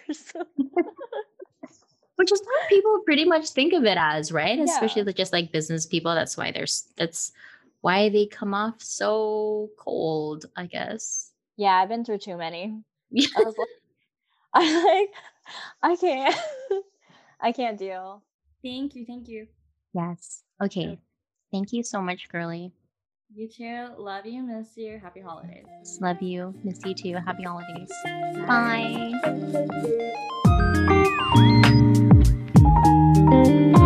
[2.18, 4.60] Which is what people pretty much think of it as, right?
[4.60, 5.12] Especially Yeah.
[5.14, 6.14] just like business people.
[6.14, 7.32] That's why there's that's
[7.82, 11.32] why they come off so cold, I guess.
[11.58, 12.82] yeah, I've been through too many.
[13.12, 13.28] Yeah.
[13.38, 13.68] I was like,
[14.54, 15.14] I like,
[15.84, 16.36] I can't,
[17.40, 18.24] I can't deal.
[18.64, 19.06] Thank you.
[19.06, 19.48] Thank you.
[19.94, 20.44] Yes.
[20.62, 21.00] Okay.
[21.52, 22.72] Thank you so much, girly.
[23.34, 23.90] You too.
[23.98, 24.42] Love you.
[24.42, 25.00] Miss you.
[25.02, 26.00] Happy holidays.
[26.02, 26.54] Love you.
[26.64, 27.14] Miss you too.
[27.26, 27.92] Happy holidays.
[28.48, 29.14] Bye.
[33.30, 33.77] Thank you.